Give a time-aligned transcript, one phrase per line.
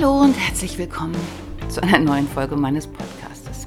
[0.00, 1.16] Hallo und herzlich willkommen
[1.68, 3.66] zu einer neuen Folge meines Podcastes.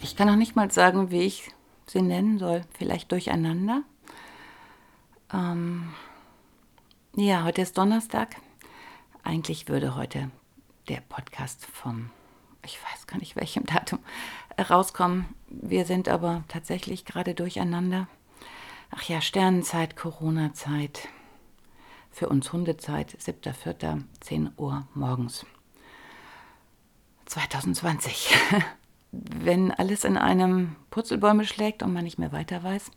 [0.00, 1.50] Ich kann noch nicht mal sagen, wie ich
[1.86, 2.62] sie nennen soll.
[2.78, 3.82] Vielleicht durcheinander.
[5.30, 5.92] Ähm
[7.14, 8.36] ja, heute ist Donnerstag.
[9.22, 10.30] Eigentlich würde heute
[10.88, 12.08] der Podcast vom,
[12.64, 13.98] ich weiß gar nicht welchem Datum,
[14.58, 15.26] rauskommen.
[15.46, 18.08] Wir sind aber tatsächlich gerade durcheinander.
[18.92, 21.10] Ach ja, Sternenzeit, Corona-Zeit.
[22.10, 25.46] Für uns Hundezeit, 7.4., 10 Uhr morgens.
[27.26, 28.34] 2020.
[29.12, 32.90] Wenn alles in einem Purzelbäume schlägt und man nicht mehr weiter weiß,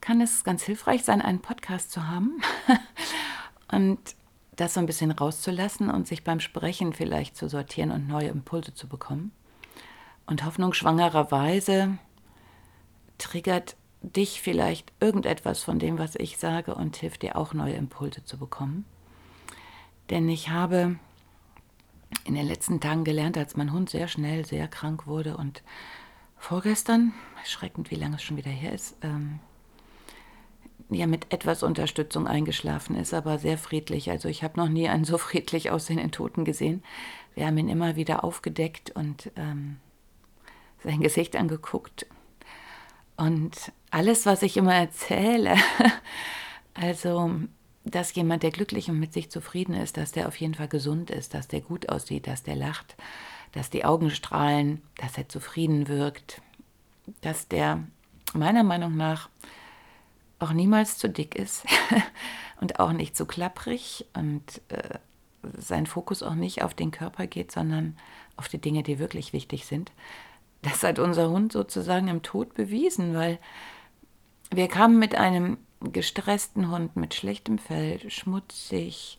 [0.00, 2.40] kann es ganz hilfreich sein, einen Podcast zu haben
[3.72, 3.98] und
[4.56, 8.74] das so ein bisschen rauszulassen und sich beim Sprechen vielleicht zu sortieren und neue Impulse
[8.74, 9.32] zu bekommen.
[10.26, 11.98] Und hoffnungsschwangererweise
[13.16, 18.24] triggert dich vielleicht irgendetwas von dem, was ich sage und hilft dir auch neue Impulse
[18.24, 18.84] zu bekommen.
[20.10, 20.96] Denn ich habe
[22.24, 25.62] in den letzten Tagen gelernt, als mein Hund sehr schnell sehr krank wurde und
[26.36, 29.40] vorgestern, erschreckend, wie lange es schon wieder her ist, ähm,
[30.90, 34.10] ja mit etwas Unterstützung eingeschlafen ist, aber sehr friedlich.
[34.10, 36.82] Also ich habe noch nie einen so friedlich aussehenden Toten gesehen.
[37.34, 39.78] Wir haben ihn immer wieder aufgedeckt und ähm,
[40.82, 42.06] sein Gesicht angeguckt
[43.18, 45.56] und alles, was ich immer erzähle,
[46.74, 47.32] also
[47.84, 51.10] dass jemand, der glücklich und mit sich zufrieden ist, dass der auf jeden Fall gesund
[51.10, 52.96] ist, dass der gut aussieht, dass der lacht,
[53.52, 56.42] dass die Augen strahlen, dass er zufrieden wirkt,
[57.22, 57.82] dass der
[58.34, 59.28] meiner Meinung nach
[60.38, 61.64] auch niemals zu dick ist
[62.60, 64.98] und auch nicht zu klapprig und äh,
[65.56, 67.96] sein Fokus auch nicht auf den Körper geht, sondern
[68.36, 69.92] auf die Dinge, die wirklich wichtig sind.
[70.62, 73.38] Das hat unser Hund sozusagen im Tod bewiesen, weil
[74.50, 79.18] wir kamen mit einem gestressten Hund mit schlechtem Fell, schmutzig.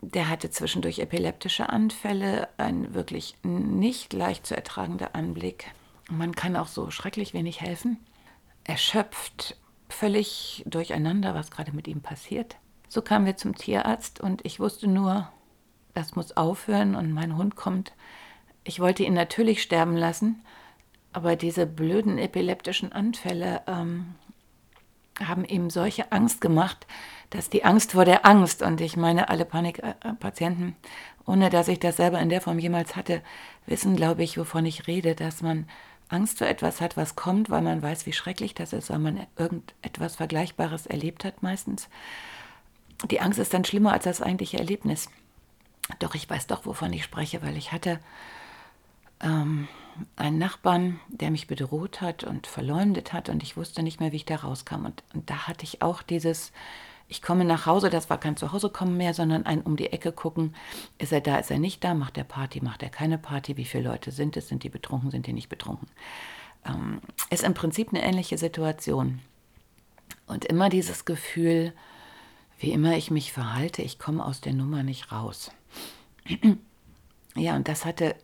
[0.00, 5.72] Der hatte zwischendurch epileptische Anfälle, ein wirklich nicht leicht zu ertragender Anblick.
[6.10, 7.98] Man kann auch so schrecklich wenig helfen.
[8.64, 9.56] Erschöpft,
[9.88, 12.56] völlig durcheinander, was gerade mit ihm passiert.
[12.88, 15.30] So kamen wir zum Tierarzt und ich wusste nur,
[15.94, 17.92] das muss aufhören und mein Hund kommt.
[18.64, 20.42] Ich wollte ihn natürlich sterben lassen,
[21.12, 24.14] aber diese blöden epileptischen Anfälle ähm,
[25.22, 26.86] haben ihm solche Angst gemacht,
[27.30, 30.76] dass die Angst vor der Angst, und ich meine, alle Panikpatienten,
[31.26, 33.22] ohne dass ich das selber in der Form jemals hatte,
[33.66, 35.68] wissen, glaube ich, wovon ich rede, dass man
[36.08, 39.26] Angst vor etwas hat, was kommt, weil man weiß, wie schrecklich das ist, weil man
[39.36, 41.88] irgendetwas Vergleichbares erlebt hat meistens.
[43.10, 45.10] Die Angst ist dann schlimmer als das eigentliche Erlebnis.
[45.98, 48.00] Doch ich weiß doch, wovon ich spreche, weil ich hatte
[49.20, 49.68] ähm,
[50.16, 54.16] einen Nachbarn, der mich bedroht hat und verleumdet hat und ich wusste nicht mehr, wie
[54.16, 54.84] ich da rauskam.
[54.84, 56.52] Und, und da hatte ich auch dieses,
[57.08, 60.54] ich komme nach Hause, das war kein Zuhause-kommen mehr, sondern ein um die Ecke gucken,
[60.98, 63.64] ist er da, ist er nicht da, macht er Party, macht er keine Party, wie
[63.64, 65.88] viele Leute sind es, sind die betrunken, sind die nicht betrunken.
[66.64, 69.20] Ähm, ist im Prinzip eine ähnliche Situation.
[70.26, 71.72] Und immer dieses Gefühl,
[72.58, 75.50] wie immer ich mich verhalte, ich komme aus der Nummer nicht raus.
[77.34, 78.14] ja, und das hatte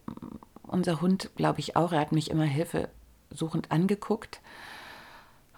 [0.66, 1.92] unser Hund, glaube ich, auch.
[1.92, 4.40] Er hat mich immer hilfesuchend angeguckt.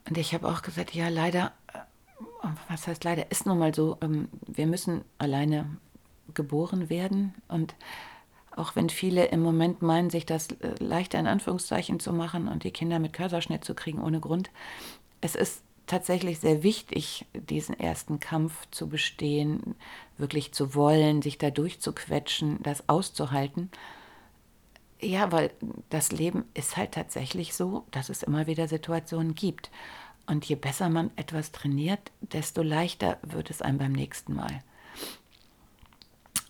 [0.08, 3.98] Und ich habe auch gesagt, ja, leider, äh, was heißt leider, ist nun mal so,
[4.00, 5.66] ähm, wir müssen alleine
[6.34, 7.34] geboren werden.
[7.48, 7.74] Und
[8.54, 12.64] auch wenn viele im Moment meinen, sich das äh, leichter in Anführungszeichen zu machen und
[12.64, 14.50] die Kinder mit Kaiserschnitt zu kriegen ohne Grund,
[15.20, 19.76] es ist tatsächlich sehr wichtig, diesen ersten Kampf zu bestehen,
[20.18, 23.70] wirklich zu wollen, sich da durchzuquetschen, das auszuhalten.
[25.00, 25.50] Ja, weil
[25.90, 29.70] das Leben ist halt tatsächlich so, dass es immer wieder Situationen gibt.
[30.26, 34.62] Und je besser man etwas trainiert, desto leichter wird es einem beim nächsten Mal.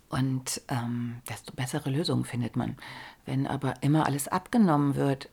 [0.09, 2.77] Und ähm, desto bessere Lösungen findet man.
[3.27, 5.29] Wenn aber immer alles abgenommen wird,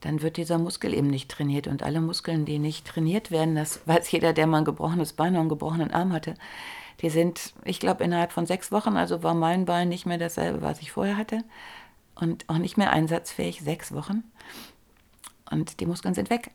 [0.00, 1.68] dann wird dieser Muskel eben nicht trainiert.
[1.68, 5.34] Und alle Muskeln, die nicht trainiert werden, das weiß jeder, der mal ein gebrochenes Bein
[5.34, 6.34] und einen gebrochenen Arm hatte,
[7.00, 10.62] die sind, ich glaube, innerhalb von sechs Wochen, also war mein Bein nicht mehr dasselbe,
[10.62, 11.44] was ich vorher hatte.
[12.14, 14.24] Und auch nicht mehr einsatzfähig, sechs Wochen.
[15.50, 16.50] Und die Muskeln sind weg.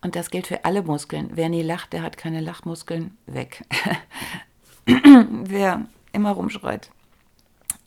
[0.00, 1.30] Und das gilt für alle Muskeln.
[1.32, 3.64] Wer nie lacht, der hat keine Lachmuskeln, weg.
[4.84, 6.90] Wer immer rumschreit,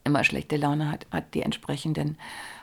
[0.03, 2.17] immer schlechte Laune hat, hat die entsprechenden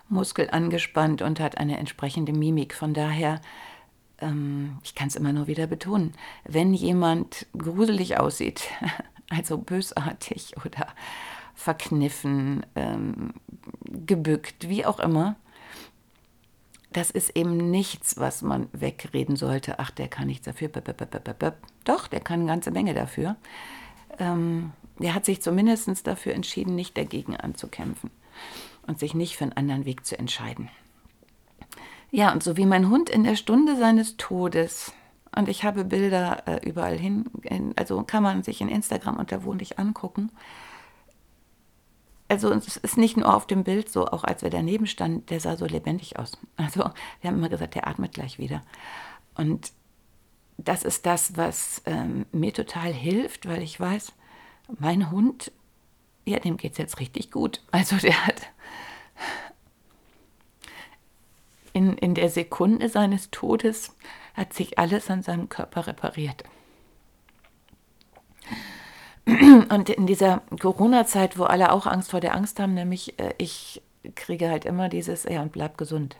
[0.09, 2.75] Muskeln angespannt und hat eine entsprechende Mimik.
[2.75, 3.41] Von daher,
[4.19, 6.15] ähm, ich kann es immer nur wieder betonen,
[6.45, 8.69] wenn jemand gruselig aussieht,
[9.31, 10.89] also bösartig oder
[11.55, 13.35] verkniffen, ähm,
[13.85, 15.37] gebückt, wie auch immer,
[16.93, 19.79] das ist eben nichts, was man wegreden sollte.
[19.81, 20.71] Ach, der kann nichts dafür.
[21.85, 23.37] Doch, der kann eine ganze Menge dafür.
[24.19, 28.11] Ähm, er hat sich zumindest dafür entschieden, nicht dagegen anzukämpfen
[28.87, 30.71] und sich nicht für einen anderen Weg zu entscheiden.
[32.13, 34.93] Ja, und so wie mein Hund in der Stunde seines Todes,
[35.37, 39.43] und ich habe Bilder äh, überall hin, in, also kann man sich in Instagram unter
[39.43, 40.31] Wohnlich angucken.
[42.35, 45.39] Also es ist nicht nur auf dem Bild so, auch als wir daneben standen, der
[45.39, 46.33] sah so lebendig aus.
[46.57, 46.81] Also
[47.21, 48.61] wir haben immer gesagt, der atmet gleich wieder.
[49.37, 49.71] Und
[50.59, 54.15] das ist das, was ähm, mir total hilft, weil ich weiß,
[54.81, 55.53] mein Hund,
[56.25, 57.63] ja, dem geht es jetzt richtig gut.
[57.71, 58.49] Also der hat
[61.73, 63.95] in, in der Sekunde seines Todes
[64.35, 66.43] hat sich alles an seinem Körper repariert.
[69.71, 73.83] Und in dieser Corona-Zeit, wo alle auch Angst vor der Angst haben, nämlich äh, ich
[74.15, 76.17] kriege halt immer dieses, ja, und bleib gesund.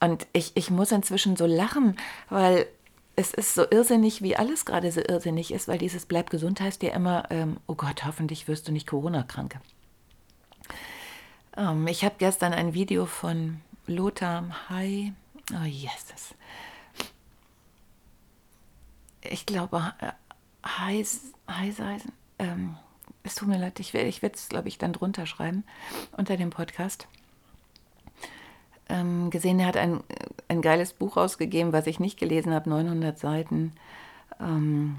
[0.00, 1.96] Und ich, ich muss inzwischen so lachen,
[2.28, 2.66] weil
[3.16, 6.82] es ist so irrsinnig, wie alles gerade so irrsinnig ist, weil dieses Bleib gesund heißt
[6.82, 9.58] ja immer, ähm, oh Gott, hoffentlich wirst du nicht Corona-krank.
[11.56, 15.14] Ähm, ich habe gestern ein Video von Lothar Hai,
[15.54, 16.34] oh Jesus,
[19.22, 19.94] ich glaube,
[20.66, 22.76] Heis, Heiseisen, ähm,
[23.22, 25.64] es tut mir leid, ich, ich werde es, glaube ich, dann drunter schreiben,
[26.16, 27.08] unter dem Podcast
[28.88, 30.00] ähm, gesehen, er hat ein,
[30.48, 33.72] ein geiles Buch rausgegeben, was ich nicht gelesen habe, 900 Seiten.
[34.40, 34.98] Ähm,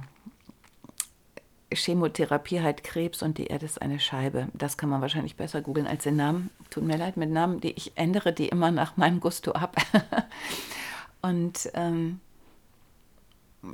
[1.72, 4.48] Chemotherapie halt Krebs und die Erde ist eine Scheibe.
[4.54, 6.50] Das kann man wahrscheinlich besser googeln als den Namen.
[6.70, 9.76] Tut mir leid mit Namen, die ich ändere, die immer nach meinem Gusto ab.
[11.22, 12.20] und ähm,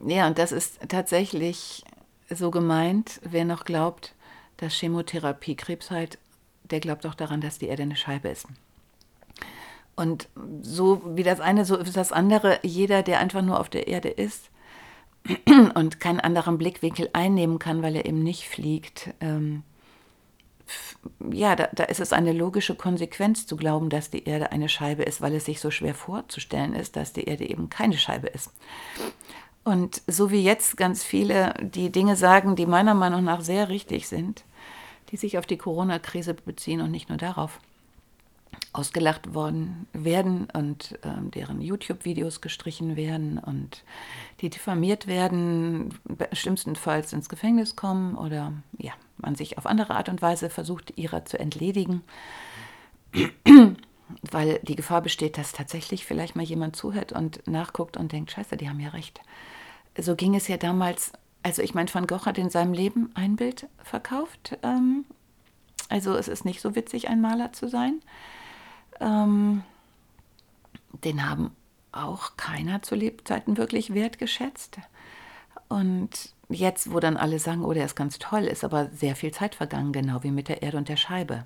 [0.05, 1.83] ja, und das ist tatsächlich
[2.29, 4.15] so gemeint, wer noch glaubt,
[4.57, 6.17] dass Chemotherapie Krebs heilt,
[6.63, 8.47] der glaubt auch daran, dass die Erde eine Scheibe ist.
[9.95, 10.27] Und
[10.61, 12.59] so wie das eine, so ist das andere.
[12.63, 14.49] Jeder, der einfach nur auf der Erde ist
[15.75, 19.63] und keinen anderen Blickwinkel einnehmen kann, weil er eben nicht fliegt, ähm,
[21.31, 25.03] ja, da, da, ist es eine logische Konsequenz zu glauben, dass die Erde eine Scheibe
[25.03, 28.51] ist, weil es sich so schwer vorzustellen ist, dass die Erde eben keine Scheibe ist.
[29.63, 34.07] Und so wie jetzt ganz viele die Dinge sagen, die meiner Meinung nach sehr richtig
[34.07, 34.43] sind,
[35.09, 37.59] die sich auf die Corona-Krise beziehen und nicht nur darauf
[38.73, 43.83] ausgelacht worden werden und äh, deren YouTube-Videos gestrichen werden und
[44.41, 45.93] die diffamiert werden,
[46.31, 51.25] schlimmstenfalls ins Gefängnis kommen oder ja, man sich auf andere Art und Weise versucht, ihrer
[51.25, 52.01] zu entledigen,
[54.31, 58.57] weil die Gefahr besteht, dass tatsächlich vielleicht mal jemand zuhört und nachguckt und denkt, scheiße,
[58.57, 59.21] die haben ja recht.
[59.97, 61.11] So ging es ja damals,
[61.43, 64.57] also ich meine, Van Gogh hat in seinem Leben ein Bild verkauft.
[64.63, 65.05] Ähm,
[65.89, 68.01] also es ist nicht so witzig, ein Maler zu sein.
[68.99, 69.63] Ähm,
[71.03, 71.51] den haben
[71.91, 74.79] auch keiner zu Lebzeiten wirklich wertgeschätzt.
[75.69, 79.31] Und jetzt, wo dann alle sagen, oh, der ist ganz toll, ist aber sehr viel
[79.31, 81.45] Zeit vergangen, genau wie mit der Erde und der Scheibe.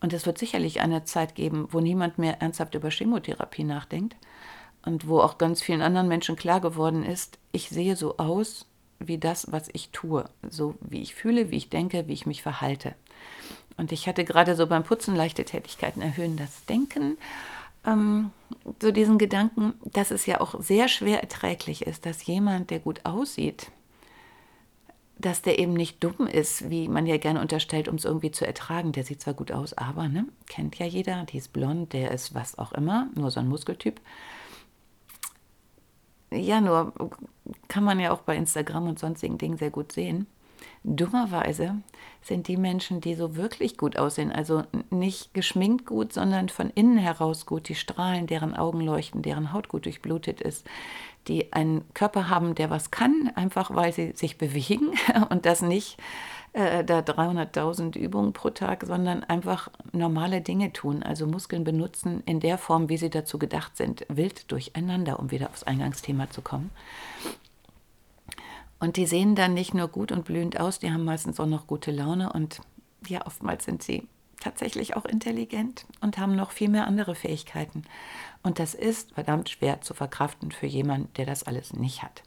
[0.00, 4.16] Und es wird sicherlich eine Zeit geben, wo niemand mehr ernsthaft über Chemotherapie nachdenkt
[4.84, 8.66] und wo auch ganz vielen anderen Menschen klar geworden ist, ich sehe so aus
[8.98, 12.42] wie das, was ich tue, so wie ich fühle, wie ich denke, wie ich mich
[12.42, 12.94] verhalte.
[13.76, 17.18] Und ich hatte gerade so beim Putzen leichte Tätigkeiten erhöhen das Denken.
[17.84, 18.30] Ähm,
[18.80, 23.00] so diesen Gedanken, dass es ja auch sehr schwer erträglich ist, dass jemand, der gut
[23.04, 23.70] aussieht,
[25.18, 28.46] dass der eben nicht dumm ist, wie man ja gerne unterstellt, um es irgendwie zu
[28.46, 28.92] ertragen.
[28.92, 32.34] Der sieht zwar gut aus, aber, ne, kennt ja jeder, die ist blond, der ist
[32.34, 34.00] was auch immer, nur so ein Muskeltyp.
[36.34, 36.92] Ja, nur
[37.68, 40.26] kann man ja auch bei Instagram und sonstigen Dingen sehr gut sehen.
[40.82, 41.76] Dummerweise
[42.20, 46.98] sind die Menschen, die so wirklich gut aussehen, also nicht geschminkt gut, sondern von innen
[46.98, 50.66] heraus gut, die strahlen, deren Augen leuchten, deren Haut gut durchblutet ist,
[51.26, 54.92] die einen Körper haben, der was kann, einfach weil sie sich bewegen
[55.30, 55.98] und das nicht
[56.54, 62.38] äh, da 300.000 Übungen pro Tag, sondern einfach normale Dinge tun, also Muskeln benutzen in
[62.38, 66.70] der Form, wie sie dazu gedacht sind, wild durcheinander, um wieder aufs Eingangsthema zu kommen.
[68.78, 71.66] Und die sehen dann nicht nur gut und blühend aus, die haben meistens auch noch
[71.66, 72.60] gute Laune und
[73.06, 74.06] ja, oftmals sind sie
[74.40, 77.82] tatsächlich auch intelligent und haben noch viel mehr andere Fähigkeiten.
[78.44, 82.22] Und das ist verdammt schwer zu verkraften für jemanden, der das alles nicht hat.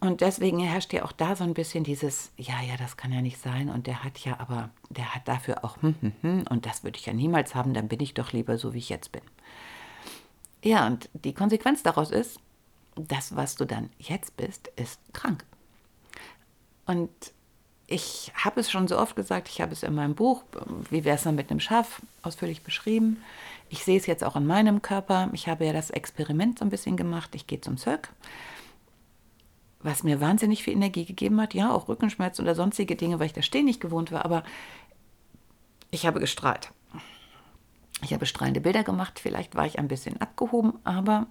[0.00, 3.20] Und deswegen herrscht ja auch da so ein bisschen dieses, ja, ja, das kann ja
[3.20, 6.66] nicht sein und der hat ja aber, der hat dafür auch, hm, hm, hm, und
[6.66, 9.12] das würde ich ja niemals haben, dann bin ich doch lieber so, wie ich jetzt
[9.12, 9.22] bin.
[10.64, 12.40] Ja, und die Konsequenz daraus ist,
[12.96, 15.44] das, was du dann jetzt bist, ist krank.
[16.86, 17.10] Und
[17.86, 20.44] ich habe es schon so oft gesagt, ich habe es in meinem Buch,
[20.90, 23.22] wie wäre es dann mit einem Schaf, ausführlich beschrieben.
[23.68, 25.30] Ich sehe es jetzt auch in meinem Körper.
[25.32, 27.34] Ich habe ja das Experiment so ein bisschen gemacht.
[27.34, 28.08] Ich gehe zum Cirque
[29.82, 31.54] was mir wahnsinnig viel Energie gegeben hat.
[31.54, 34.24] Ja, auch Rückenschmerz oder sonstige Dinge, weil ich das Stehen nicht gewohnt war.
[34.24, 34.44] Aber
[35.90, 36.72] ich habe gestrahlt.
[38.02, 39.20] Ich habe strahlende Bilder gemacht.
[39.20, 41.26] Vielleicht war ich ein bisschen abgehoben, aber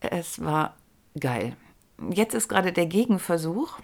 [0.00, 0.76] es war
[1.18, 1.56] geil.
[2.10, 3.78] Jetzt ist gerade der Gegenversuch.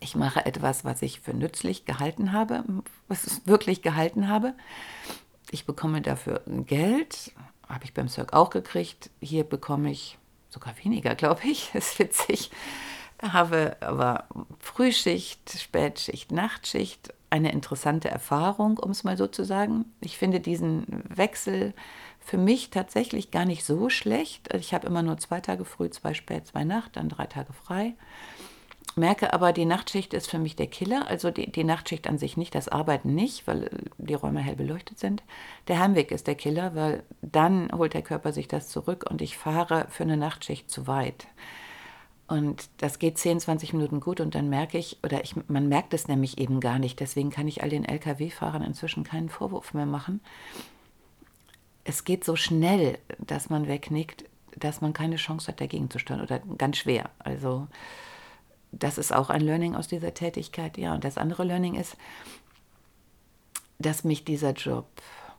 [0.00, 2.64] Ich mache etwas, was ich für nützlich gehalten habe,
[3.06, 4.54] was ich wirklich gehalten habe.
[5.50, 7.32] Ich bekomme dafür Geld,
[7.68, 9.10] habe ich beim Cirque auch gekriegt.
[9.20, 10.18] Hier bekomme ich
[10.54, 11.70] sogar weniger, glaube ich.
[11.72, 12.50] Das ist witzig.
[13.22, 14.24] Habe aber
[14.58, 17.12] Frühschicht, Spätschicht, Nachtschicht.
[17.30, 19.86] Eine interessante Erfahrung, um es mal so zu sagen.
[20.00, 21.74] Ich finde diesen Wechsel
[22.20, 24.52] für mich tatsächlich gar nicht so schlecht.
[24.54, 27.94] Ich habe immer nur zwei Tage früh, zwei spät, zwei Nacht, dann drei Tage frei.
[28.96, 31.08] Merke aber, die Nachtschicht ist für mich der Killer.
[31.08, 34.98] Also die, die Nachtschicht an sich nicht, das Arbeiten nicht, weil die Räume hell beleuchtet
[34.98, 35.22] sind.
[35.66, 39.36] Der Heimweg ist der Killer, weil dann holt der Körper sich das zurück und ich
[39.36, 41.26] fahre für eine Nachtschicht zu weit.
[42.26, 45.92] Und das geht 10, 20 Minuten gut und dann merke ich, oder ich, man merkt
[45.92, 49.86] es nämlich eben gar nicht, deswegen kann ich all den Lkw-Fahrern inzwischen keinen Vorwurf mehr
[49.86, 50.20] machen.
[51.84, 54.24] Es geht so schnell, dass man wegnickt,
[54.56, 57.10] dass man keine Chance hat, dagegen zu steuern oder ganz schwer.
[57.18, 57.66] Also
[58.78, 60.78] das ist auch ein Learning aus dieser Tätigkeit.
[60.78, 61.96] Ja, und das andere Learning ist,
[63.78, 64.86] dass mich dieser Job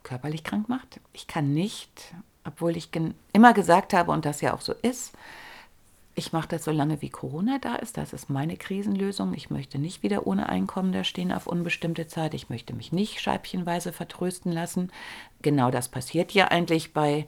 [0.02, 1.00] körperlich krank macht.
[1.12, 2.14] Ich kann nicht,
[2.44, 2.90] obwohl ich
[3.32, 5.12] immer gesagt habe, und das ja auch so ist,
[6.18, 7.98] ich mache das so lange, wie Corona da ist.
[7.98, 9.34] Das ist meine Krisenlösung.
[9.34, 12.32] Ich möchte nicht wieder ohne Einkommen da stehen auf unbestimmte Zeit.
[12.32, 14.90] Ich möchte mich nicht scheibchenweise vertrösten lassen.
[15.42, 17.26] Genau das passiert ja eigentlich bei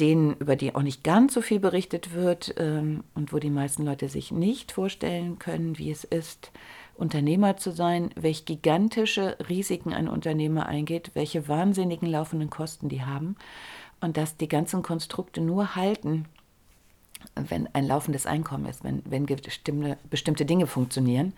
[0.00, 3.84] denen, über die auch nicht ganz so viel berichtet wird ähm, und wo die meisten
[3.84, 6.52] Leute sich nicht vorstellen können, wie es ist,
[6.94, 13.36] Unternehmer zu sein, welche gigantische Risiken ein Unternehmer eingeht, welche wahnsinnigen laufenden Kosten die haben
[14.00, 16.26] und dass die ganzen Konstrukte nur halten,
[17.34, 21.34] wenn ein laufendes Einkommen ist, wenn, wenn bestimmte, bestimmte Dinge funktionieren.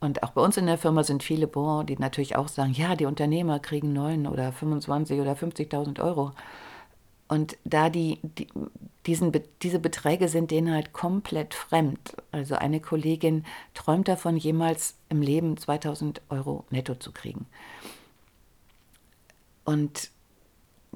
[0.00, 2.94] Und auch bei uns in der Firma sind viele, boah, die natürlich auch sagen, ja,
[2.94, 6.32] die Unternehmer kriegen 9 oder 25 oder 50.000 Euro.
[7.28, 8.48] Und da die, die
[9.06, 12.16] diesen, diese Beträge sind denen halt komplett fremd.
[12.32, 17.46] Also eine Kollegin träumt davon, jemals im Leben 2000 Euro netto zu kriegen.
[19.64, 20.10] Und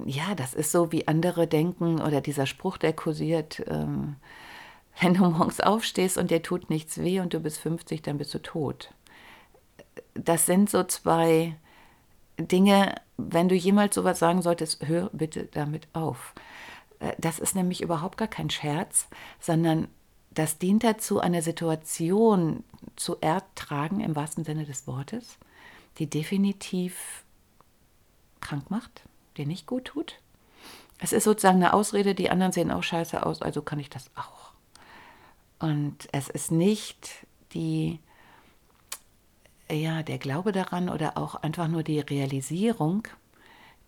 [0.05, 4.15] ja, das ist so, wie andere denken oder dieser Spruch, der kursiert, ähm,
[5.01, 8.33] wenn du morgens aufstehst und dir tut nichts weh und du bist 50, dann bist
[8.33, 8.93] du tot.
[10.13, 11.55] Das sind so zwei
[12.39, 16.33] Dinge, wenn du jemals sowas sagen solltest, hör bitte damit auf.
[16.99, 19.07] Äh, das ist nämlich überhaupt gar kein Scherz,
[19.39, 19.87] sondern
[20.31, 22.63] das dient dazu, eine Situation
[22.95, 25.37] zu ertragen, im wahrsten Sinne des Wortes,
[25.97, 27.23] die definitiv
[28.39, 29.03] krank macht,
[29.37, 30.19] die nicht gut tut.
[30.99, 34.11] Es ist sozusagen eine Ausrede, die anderen sehen auch scheiße aus, also kann ich das
[34.15, 34.51] auch.
[35.59, 37.99] Und es ist nicht die
[39.71, 43.07] ja, der Glaube daran oder auch einfach nur die Realisierung,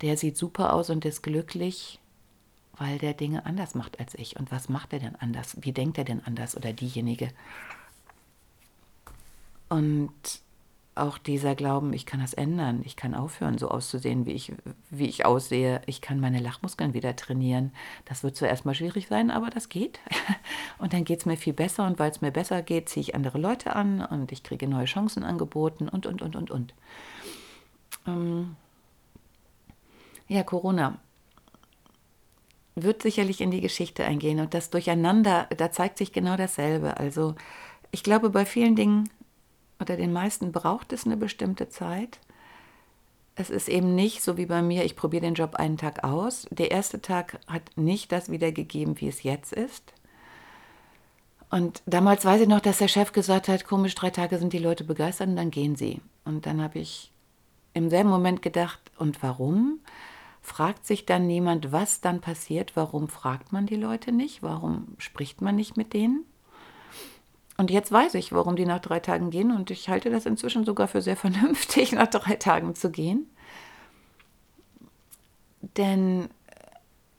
[0.01, 2.00] der sieht super aus und ist glücklich,
[2.77, 4.38] weil der Dinge anders macht als ich.
[4.38, 5.57] Und was macht er denn anders?
[5.61, 7.29] Wie denkt er denn anders oder diejenige?
[9.69, 10.11] Und
[10.93, 14.51] auch dieser Glauben, ich kann das ändern, ich kann aufhören, so auszusehen, wie ich,
[14.89, 17.71] wie ich aussehe, ich kann meine Lachmuskeln wieder trainieren.
[18.05, 20.00] Das wird zuerst mal schwierig sein, aber das geht.
[20.77, 23.15] Und dann geht es mir viel besser und weil es mir besser geht, ziehe ich
[23.15, 26.74] andere Leute an und ich kriege neue Chancen angeboten und, und, und, und, und.
[28.07, 28.55] Ähm
[30.27, 30.98] ja, Corona
[32.75, 36.98] wird sicherlich in die Geschichte eingehen und das Durcheinander, da zeigt sich genau dasselbe.
[36.98, 37.36] Also
[37.91, 39.10] ich glaube, bei vielen Dingen
[39.81, 42.19] oder den meisten braucht es eine bestimmte Zeit.
[43.35, 46.47] Es ist eben nicht so wie bei mir, ich probiere den Job einen Tag aus.
[46.51, 49.93] Der erste Tag hat nicht das wiedergegeben, wie es jetzt ist.
[51.50, 54.59] Und damals weiß ich noch, dass der Chef gesagt hat, komisch, drei Tage sind die
[54.59, 56.01] Leute begeistert und dann gehen sie.
[56.23, 57.11] Und dann habe ich
[57.73, 59.79] im selben Moment gedacht, und warum?
[60.41, 62.75] Fragt sich dann niemand, was dann passiert?
[62.75, 64.41] Warum fragt man die Leute nicht?
[64.41, 66.25] Warum spricht man nicht mit denen?
[67.62, 70.65] Und jetzt weiß ich, warum die nach drei Tagen gehen und ich halte das inzwischen
[70.65, 73.30] sogar für sehr vernünftig, nach drei Tagen zu gehen.
[75.77, 76.30] Denn,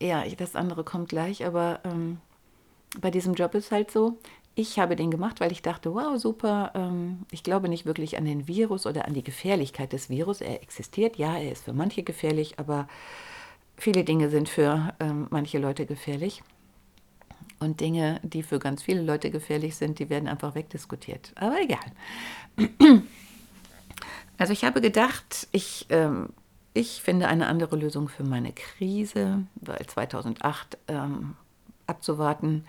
[0.01, 2.19] ja, das andere kommt gleich, aber ähm,
[3.01, 4.19] bei diesem Job ist halt so,
[4.57, 8.25] ich habe den gemacht, weil ich dachte, wow, super, ähm, ich glaube nicht wirklich an
[8.25, 10.41] den Virus oder an die Gefährlichkeit des Virus.
[10.41, 12.89] Er existiert, ja, er ist für manche gefährlich, aber
[13.77, 16.43] viele Dinge sind für ähm, manche Leute gefährlich.
[17.59, 21.33] Und Dinge, die für ganz viele Leute gefährlich sind, die werden einfach wegdiskutiert.
[21.37, 21.81] Aber egal.
[24.39, 26.31] Also ich habe gedacht, ich, ähm,
[26.75, 31.37] ich finde eine andere Lösung für meine Krise, weil 2008 ähm,
[31.87, 32.65] abzuwarten,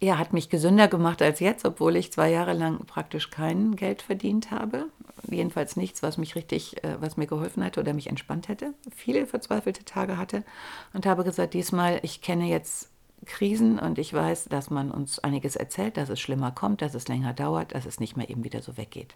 [0.00, 4.02] ja, hat mich gesünder gemacht als jetzt, obwohl ich zwei Jahre lang praktisch kein Geld
[4.02, 4.86] verdient habe.
[5.30, 8.74] Jedenfalls nichts, was mich richtig, äh, was mir geholfen hätte oder mich entspannt hätte.
[8.94, 10.44] Viele verzweifelte Tage hatte
[10.92, 12.90] und habe gesagt, diesmal, ich kenne jetzt
[13.26, 17.08] Krisen und ich weiß, dass man uns einiges erzählt, dass es schlimmer kommt, dass es
[17.08, 19.14] länger dauert, dass es nicht mehr eben wieder so weggeht.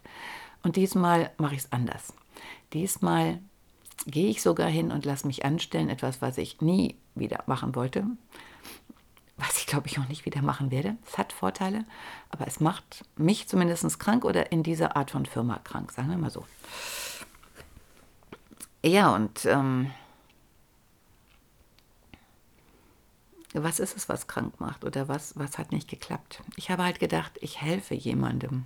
[0.63, 2.13] Und diesmal mache ich es anders.
[2.73, 3.39] Diesmal
[4.07, 8.05] gehe ich sogar hin und lasse mich anstellen, etwas, was ich nie wieder machen wollte
[9.39, 10.97] was ich glaube ich auch nicht wieder machen werde.
[11.07, 11.85] Es hat Vorteile,
[12.29, 16.17] aber es macht mich zumindest krank oder in dieser Art von Firma krank, sagen wir
[16.17, 16.45] mal so.
[18.83, 19.91] Ja, und ähm,
[23.53, 26.43] was ist es, was krank macht oder was, was hat nicht geklappt?
[26.55, 28.65] Ich habe halt gedacht, ich helfe jemandem.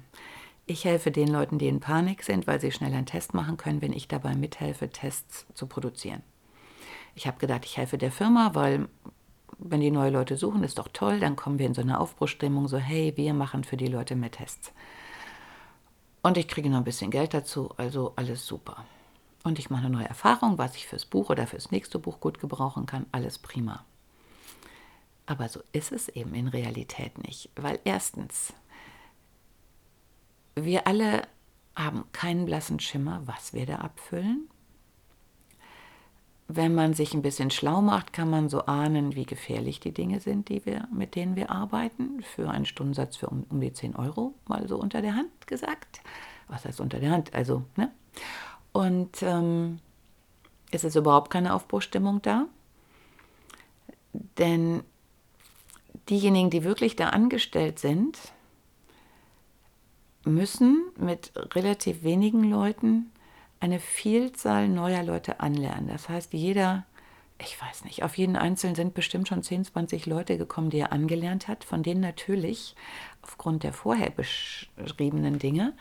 [0.66, 3.82] Ich helfe den Leuten, die in Panik sind, weil sie schnell einen Test machen können,
[3.82, 6.24] wenn ich dabei mithelfe, Tests zu produzieren.
[7.16, 8.88] Ich habe gedacht, ich helfe der Firma, weil
[9.58, 12.68] wenn die neue Leute suchen, ist doch toll, dann kommen wir in so eine Aufbruchstimmung,
[12.68, 14.72] so hey, wir machen für die Leute mehr Tests.
[16.22, 18.86] Und ich kriege noch ein bisschen Geld dazu, also alles super.
[19.44, 22.40] Und ich mache eine neue Erfahrung, was ich fürs Buch oder fürs nächste Buch gut
[22.40, 23.86] gebrauchen kann, alles prima.
[25.25, 28.54] Aber so ist es eben in Realität nicht, weil erstens,
[30.56, 31.28] wir alle
[31.76, 34.50] haben keinen blassen Schimmer, was wir da abfüllen
[36.48, 40.19] wenn man sich ein bisschen schlau macht, kann man so ahnen, wie gefährlich die Dinge
[40.19, 42.21] sind, die wir, mit denen wir arbeiten.
[42.21, 46.02] Für einen Stundensatz für um, um die 10 Euro, mal so unter der Hand gesagt.
[46.48, 47.34] Was heißt unter der Hand?
[47.34, 47.91] Also, ne?
[48.71, 49.80] Und ähm,
[50.71, 52.45] es ist überhaupt keine Aufbruchstimmung da.
[54.38, 54.84] Denn
[56.10, 58.18] diejenigen, die wirklich da angestellt sind,
[60.26, 63.12] müssen mit relativ wenigen Leuten
[63.60, 65.88] eine Vielzahl neuer Leute anlernen.
[65.88, 66.86] Das heißt, jeder,
[67.39, 70.92] ich weiß nicht, auf jeden Einzelnen sind bestimmt schon 10, 20 Leute gekommen, die er
[70.92, 72.76] angelernt hat, von denen natürlich
[73.22, 75.74] aufgrund der vorher beschriebenen Dinge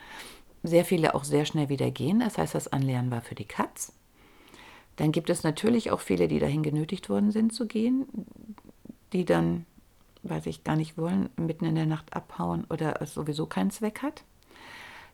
[0.63, 2.19] sehr viele auch sehr schnell wieder gehen.
[2.21, 3.93] Das heißt, das Anlernen war für die Katz.
[4.95, 8.05] Dann gibt es natürlich auch viele, die dahin genötigt worden sind zu gehen,
[9.11, 9.65] die dann,
[10.23, 14.01] weiß ich, gar nicht wollen, mitten in der Nacht abhauen oder es sowieso keinen Zweck
[14.01, 14.23] hat.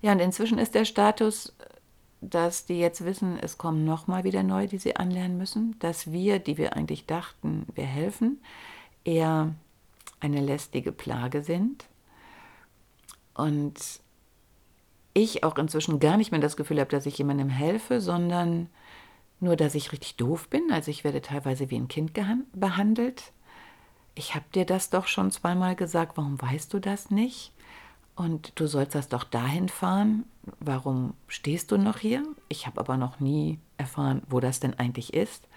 [0.02, 1.54] Ja, und inzwischen ist der Status
[2.22, 6.40] dass die jetzt wissen, es kommen nochmal wieder neue, die sie anlernen müssen, dass wir,
[6.40, 8.42] die wir eigentlich dachten, wir helfen,
[9.06, 9.56] eher
[10.20, 11.86] eine lästige Plage sind.
[13.34, 14.02] Und
[15.14, 18.70] ich auch inzwischen gar nicht mehr das Gefühl habe, dass ich jemandem helfe, sondern
[19.40, 20.72] nur, dass ich richtig doof bin.
[20.72, 22.12] Also ich werde teilweise wie ein Kind
[22.54, 23.32] behandelt.
[24.16, 27.52] Ich habe dir das doch schon zweimal gesagt, warum weißt du das nicht?
[28.16, 30.26] Und du sollst das doch dahin fahren.
[30.60, 32.24] Warum stehst du noch hier?
[32.50, 35.48] Ich habe aber noch nie erfahren, wo das denn eigentlich ist.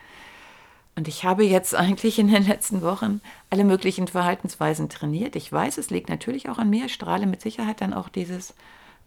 [0.94, 5.34] Und ich habe jetzt eigentlich in den letzten Wochen alle möglichen Verhaltensweisen trainiert.
[5.34, 6.86] Ich weiß, es liegt natürlich auch an mir.
[6.86, 8.54] Ich strahle mit Sicherheit dann auch dieses,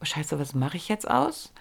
[0.02, 1.54] oh Scheiße, was mache ich jetzt aus?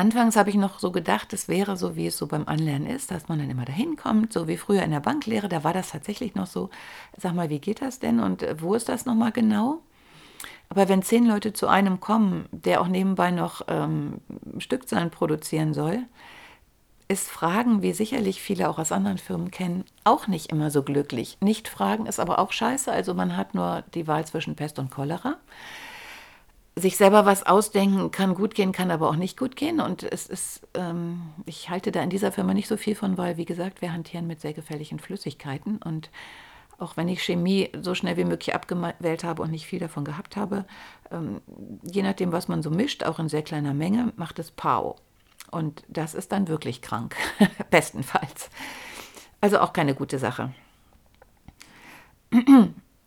[0.00, 3.10] Anfangs habe ich noch so gedacht, es wäre so, wie es so beim Anlernen ist,
[3.10, 5.90] dass man dann immer dahin kommt, so wie früher in der Banklehre, da war das
[5.90, 6.70] tatsächlich noch so.
[7.18, 9.82] Sag mal, wie geht das denn und wo ist das nochmal genau?
[10.70, 14.22] Aber wenn zehn Leute zu einem kommen, der auch nebenbei noch ähm,
[14.56, 15.98] Stückzahlen produzieren soll,
[17.06, 21.36] ist Fragen, wie sicherlich viele auch aus anderen Firmen kennen, auch nicht immer so glücklich.
[21.42, 22.90] Nicht fragen ist aber auch scheiße.
[22.90, 25.36] Also man hat nur die Wahl zwischen Pest und Cholera.
[26.76, 29.80] Sich selber was ausdenken kann gut gehen, kann aber auch nicht gut gehen.
[29.80, 33.36] Und es ist, ähm, ich halte da in dieser Firma nicht so viel von, weil,
[33.36, 36.10] wie gesagt, wir hantieren mit sehr gefährlichen Flüssigkeiten und
[36.80, 40.36] auch wenn ich Chemie so schnell wie möglich abgewählt habe und nicht viel davon gehabt
[40.36, 40.64] habe,
[41.10, 41.40] ähm,
[41.82, 44.96] je nachdem, was man so mischt, auch in sehr kleiner Menge, macht es Pau.
[45.50, 47.16] Und das ist dann wirklich krank,
[47.70, 48.48] bestenfalls.
[49.40, 50.54] Also auch keine gute Sache.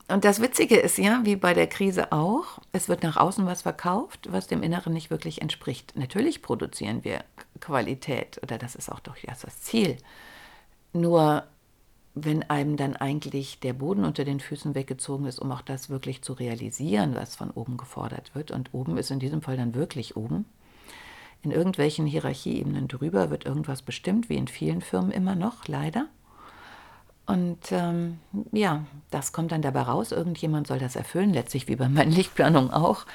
[0.07, 3.61] Und das Witzige ist ja, wie bei der Krise auch, es wird nach außen was
[3.61, 5.95] verkauft, was dem Inneren nicht wirklich entspricht.
[5.95, 7.23] Natürlich produzieren wir
[7.59, 9.97] Qualität oder das ist auch durchaus das Ziel.
[10.91, 11.43] Nur
[12.15, 16.21] wenn einem dann eigentlich der Boden unter den Füßen weggezogen ist, um auch das wirklich
[16.21, 20.15] zu realisieren, was von oben gefordert wird, und oben ist in diesem Fall dann wirklich
[20.15, 20.45] oben,
[21.41, 26.07] in irgendwelchen Hierarchieebenen drüber wird irgendwas bestimmt, wie in vielen Firmen immer noch, leider.
[27.25, 28.19] Und ähm,
[28.51, 30.11] ja, das kommt dann dabei raus.
[30.11, 33.05] Irgendjemand soll das erfüllen, letztlich wie bei meinen Lichtplanungen auch.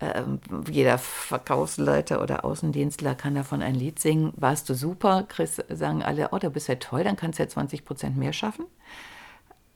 [0.00, 4.32] Ähm, jeder Verkaufsleiter oder Außendienstler kann davon ein Lied singen.
[4.36, 5.24] Warst du super?
[5.28, 8.32] Chris, sagen alle, oh, du bist ja toll, dann kannst du ja 20 Prozent mehr
[8.32, 8.66] schaffen.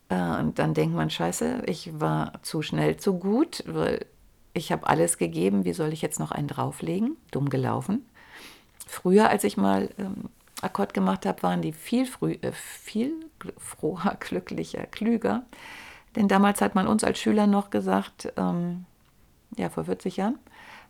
[0.08, 4.06] Äh, und dann denkt man, scheiße, ich war zu schnell zu gut, weil
[4.54, 7.16] ich habe alles gegeben, wie soll ich jetzt noch einen drauflegen?
[7.30, 8.06] Dumm gelaufen.
[8.86, 10.30] Früher, als ich mal ähm,
[10.62, 13.25] Akkord gemacht habe, waren die viel, früh, äh, viel
[13.58, 15.44] froher, glücklicher, klüger.
[16.14, 18.86] Denn damals hat man uns als Schüler noch gesagt, ähm,
[19.56, 20.38] ja, vor 40 Jahren,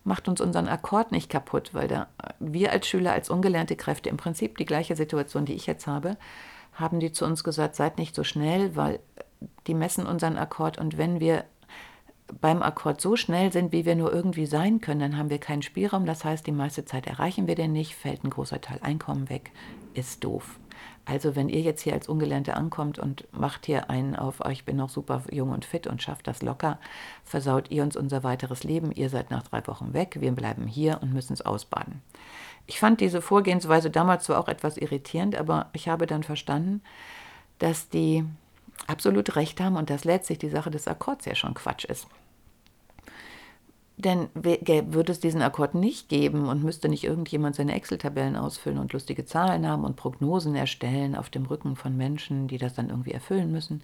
[0.03, 2.07] macht uns unseren Akkord nicht kaputt, weil da,
[2.39, 6.17] wir als Schüler, als ungelernte Kräfte, im Prinzip die gleiche Situation, die ich jetzt habe,
[6.73, 8.99] haben die zu uns gesagt, seid nicht so schnell, weil
[9.67, 11.43] die messen unseren Akkord und wenn wir
[12.41, 15.61] beim Akkord so schnell sind, wie wir nur irgendwie sein können, dann haben wir keinen
[15.61, 16.05] Spielraum.
[16.05, 19.51] Das heißt, die meiste Zeit erreichen wir den nicht, fällt ein großer Teil Einkommen weg,
[19.93, 20.59] ist doof.
[21.07, 24.65] Also wenn ihr jetzt hier als Ungelernte ankommt und macht hier einen auf, oh, ich
[24.65, 26.79] bin noch super jung und fit und schafft das locker,
[27.23, 28.91] versaut ihr uns unser weiteres Leben.
[28.91, 32.01] Ihr seid nach drei Wochen weg, wir bleiben hier und müssen es ausbaden.
[32.65, 36.81] Ich fand diese Vorgehensweise damals zwar auch etwas irritierend, aber ich habe dann verstanden,
[37.59, 38.25] dass die
[38.85, 42.07] absolut recht haben und dass letztlich die Sache des Akkords ja schon Quatsch ist.
[43.99, 48.93] Denn würde es diesen Akkord nicht geben und müsste nicht irgendjemand seine Excel-Tabellen ausfüllen und
[48.93, 53.11] lustige Zahlen haben und Prognosen erstellen auf dem Rücken von Menschen, die das dann irgendwie
[53.11, 53.81] erfüllen müssen,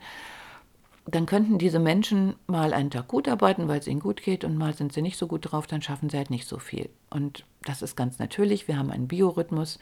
[1.06, 4.56] dann könnten diese Menschen mal einen Tag gut arbeiten, weil es ihnen gut geht und
[4.56, 6.90] mal sind sie nicht so gut drauf, dann schaffen sie halt nicht so viel.
[7.10, 9.80] Und das ist ganz natürlich, wir haben einen Biorhythmus.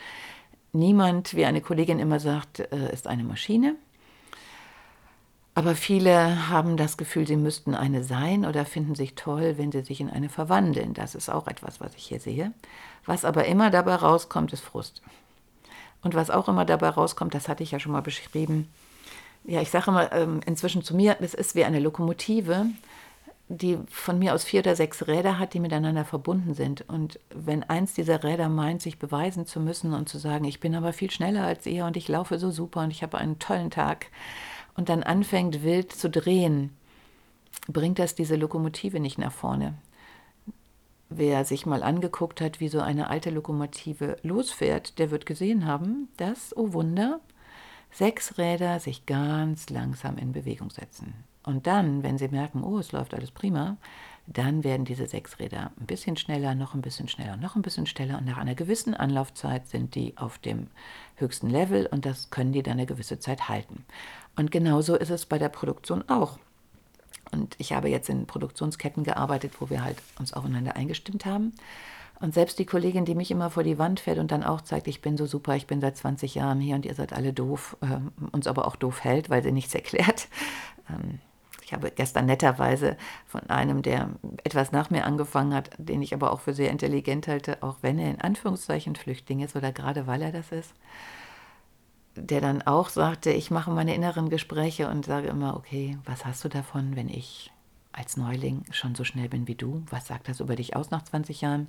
[0.74, 3.76] Niemand, wie eine Kollegin immer sagt, äh, ist eine Maschine.
[5.54, 9.84] Aber viele haben das Gefühl, sie müssten eine sein oder finden sich toll, wenn sie
[9.84, 10.94] sich in eine verwandeln.
[10.94, 12.54] Das ist auch etwas, was ich hier sehe.
[13.06, 15.02] Was aber immer dabei rauskommt, ist Frust.
[16.02, 18.70] Und was auch immer dabei rauskommt, das hatte ich ja schon mal beschrieben.
[19.44, 22.68] Ja, ich sage immer ähm, inzwischen zu mir, es ist wie eine Lokomotive,
[23.50, 26.88] die von mir aus vier oder sechs Räder hat, die miteinander verbunden sind.
[26.88, 30.76] Und wenn eins dieser Räder meint, sich beweisen zu müssen und zu sagen, ich bin
[30.76, 33.70] aber viel schneller als ihr und ich laufe so super und ich habe einen tollen
[33.70, 34.08] Tag,
[34.76, 36.72] und dann anfängt wild zu drehen,
[37.68, 39.76] bringt das diese Lokomotive nicht nach vorne.
[41.10, 46.08] Wer sich mal angeguckt hat, wie so eine alte Lokomotive losfährt, der wird gesehen haben,
[46.16, 47.20] dass, oh Wunder,
[47.92, 51.14] sechs Räder sich ganz langsam in Bewegung setzen.
[51.44, 53.78] Und dann, wenn sie merken, oh, es läuft alles prima,
[54.28, 57.88] dann werden diese sechs Räder ein bisschen schneller, noch ein bisschen schneller, noch ein bisschen
[57.88, 60.68] schneller und nach einer gewissen Anlaufzeit sind die auf dem
[61.16, 63.84] höchsten Level und das können die dann eine gewisse Zeit halten.
[64.42, 66.40] Und genauso ist es bei der Produktion auch.
[67.32, 71.54] Und ich habe jetzt in Produktionsketten gearbeitet, wo wir halt uns aufeinander eingestimmt haben.
[72.20, 74.88] Und selbst die Kollegin, die mich immer vor die Wand fährt und dann auch zeigt,
[74.88, 77.78] ich bin so super, ich bin seit 20 Jahren hier und ihr seid alle doof,
[77.82, 78.00] äh,
[78.32, 80.28] uns aber auch doof hält, weil sie nichts erklärt.
[80.90, 81.20] Ähm,
[81.64, 84.10] ich habe gestern netterweise von einem, der
[84.44, 88.00] etwas nach mir angefangen hat, den ich aber auch für sehr intelligent halte, auch wenn
[88.00, 90.74] er in Anführungszeichen Flüchtling ist oder gerade weil er das ist,
[92.16, 96.44] der dann auch sagte, ich mache meine inneren Gespräche und sage immer, okay, was hast
[96.44, 97.52] du davon, wenn ich
[97.94, 99.84] als Neuling schon so schnell bin wie du?
[99.90, 101.68] Was sagt das über dich aus nach 20 Jahren?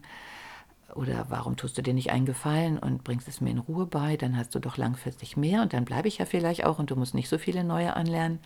[0.95, 4.17] Oder warum tust du dir nicht einen Gefallen und bringst es mir in Ruhe bei?
[4.17, 6.97] Dann hast du doch langfristig mehr und dann bleibe ich ja vielleicht auch und du
[6.97, 8.41] musst nicht so viele neue anlernen.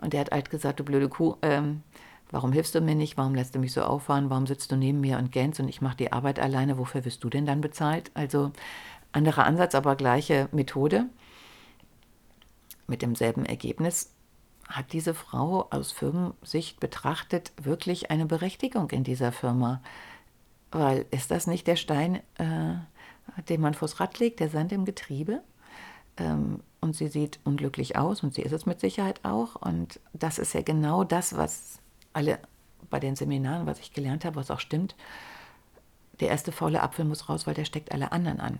[0.00, 1.82] Und er hat halt gesagt, du blöde Kuh, ähm,
[2.30, 3.16] warum hilfst du mir nicht?
[3.16, 4.30] Warum lässt du mich so auffahren?
[4.30, 6.78] Warum sitzt du neben mir und gähnst und ich mache die Arbeit alleine?
[6.78, 8.12] Wofür wirst du denn dann bezahlt?
[8.14, 8.52] Also
[9.10, 11.06] anderer Ansatz, aber gleiche Methode
[12.90, 14.12] mit demselben Ergebnis,
[14.68, 19.82] hat diese Frau aus Firmensicht betrachtet wirklich eine Berechtigung in dieser Firma.
[20.70, 22.74] Weil ist das nicht der Stein, äh,
[23.48, 25.42] den man vors Rad legt, der Sand im Getriebe?
[26.18, 29.56] Ähm, und sie sieht unglücklich aus und sie ist es mit Sicherheit auch.
[29.56, 31.78] Und das ist ja genau das, was
[32.12, 32.38] alle
[32.90, 34.94] bei den Seminaren, was ich gelernt habe, was auch stimmt.
[36.20, 38.58] Der erste faule Apfel muss raus, weil der steckt alle anderen an.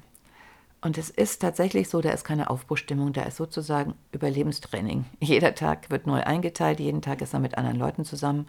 [0.83, 5.05] Und es ist tatsächlich so, da ist keine Aufbruchstimmung, da ist sozusagen Überlebenstraining.
[5.21, 8.47] Jeder Tag wird neu eingeteilt, jeden Tag ist er mit anderen Leuten zusammen.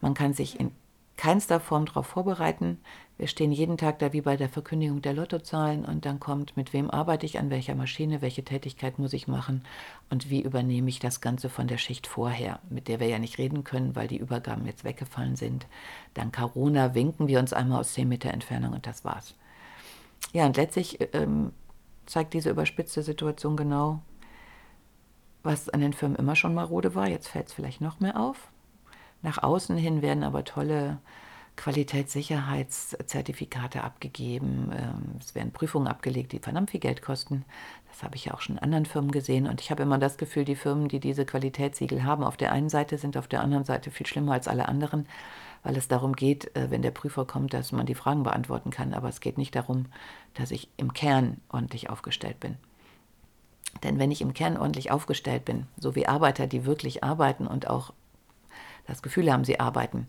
[0.00, 0.70] Man kann sich in
[1.16, 2.80] keinster Form darauf vorbereiten.
[3.18, 6.72] Wir stehen jeden Tag da wie bei der Verkündigung der Lottozahlen und dann kommt, mit
[6.72, 9.64] wem arbeite ich, an welcher Maschine, welche Tätigkeit muss ich machen
[10.10, 13.38] und wie übernehme ich das Ganze von der Schicht vorher, mit der wir ja nicht
[13.38, 15.66] reden können, weil die Übergaben jetzt weggefallen sind.
[16.14, 19.34] Dann Corona winken wir uns einmal aus 10 Meter Entfernung und das war's.
[20.32, 21.52] Ja, und letztlich ähm,
[22.06, 24.00] zeigt diese überspitzte Situation genau,
[25.42, 27.08] was an den Firmen immer schon marode war.
[27.08, 28.48] Jetzt fällt es vielleicht noch mehr auf.
[29.22, 30.98] Nach außen hin werden aber tolle
[31.56, 34.72] Qualitätssicherheitszertifikate abgegeben.
[34.76, 37.44] Ähm, es werden Prüfungen abgelegt, die verdammt viel Geld kosten.
[37.88, 39.46] Das habe ich ja auch schon in anderen Firmen gesehen.
[39.46, 42.68] Und ich habe immer das Gefühl, die Firmen, die diese Qualitätssiegel haben, auf der einen
[42.68, 45.06] Seite sind auf der anderen Seite viel schlimmer als alle anderen,
[45.64, 48.94] weil es darum geht, äh, wenn der Prüfer kommt, dass man die Fragen beantworten kann.
[48.94, 49.86] Aber es geht nicht darum,
[50.34, 52.56] dass ich im Kern ordentlich aufgestellt bin.
[53.82, 57.68] Denn wenn ich im Kern ordentlich aufgestellt bin, so wie Arbeiter, die wirklich arbeiten und
[57.68, 57.92] auch
[58.86, 60.06] das Gefühl haben, sie arbeiten,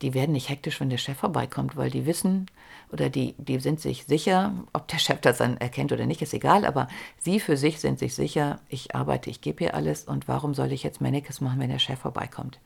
[0.00, 2.46] die werden nicht hektisch, wenn der Chef vorbeikommt, weil die wissen
[2.90, 6.34] oder die, die sind sich sicher, ob der Chef das dann erkennt oder nicht, ist
[6.34, 6.88] egal, aber
[7.18, 10.72] sie für sich sind sich sicher, ich arbeite, ich gebe hier alles und warum soll
[10.72, 12.58] ich jetzt Mannekes machen, wenn der Chef vorbeikommt?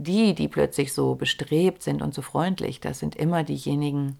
[0.00, 4.16] Die, die plötzlich so bestrebt sind und so freundlich, das sind immer diejenigen,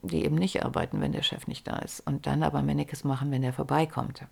[0.00, 3.30] die eben nicht arbeiten, wenn der Chef nicht da ist und dann aber Mannekes machen,
[3.30, 4.24] wenn der vorbeikommt.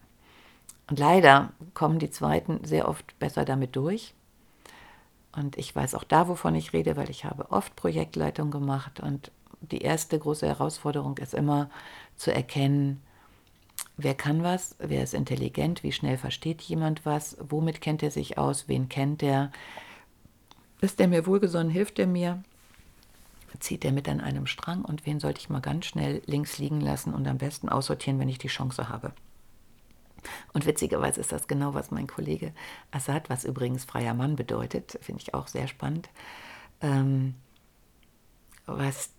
[0.88, 4.14] Und leider kommen die Zweiten sehr oft besser damit durch
[5.34, 9.00] und ich weiß auch da, wovon ich rede, weil ich habe oft Projektleitung gemacht.
[9.00, 11.70] Und die erste große Herausforderung ist immer
[12.16, 13.02] zu erkennen,
[13.96, 18.36] wer kann was, wer ist intelligent, wie schnell versteht jemand was, womit kennt er sich
[18.36, 19.50] aus, wen kennt er,
[20.82, 22.42] ist er mir wohlgesonnen, hilft er mir,
[23.60, 26.80] zieht er mit an einem Strang und wen sollte ich mal ganz schnell links liegen
[26.80, 29.12] lassen und am besten aussortieren, wenn ich die Chance habe.
[30.52, 32.52] Und witzigerweise ist das genau, was mein Kollege
[32.90, 36.10] Assad, was übrigens freier Mann bedeutet, finde ich auch sehr spannend,
[36.80, 37.34] ähm,
[38.66, 39.10] was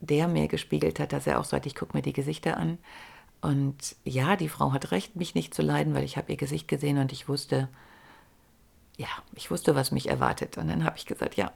[0.00, 2.78] der mir gespiegelt hat, dass er auch sagt, ich gucke mir die Gesichter an.
[3.42, 6.68] Und ja, die Frau hat recht, mich nicht zu leiden, weil ich habe ihr Gesicht
[6.68, 7.68] gesehen und ich wusste,
[9.00, 10.58] ja, ich wusste, was mich erwartet.
[10.58, 11.52] Und dann habe ich gesagt, ja,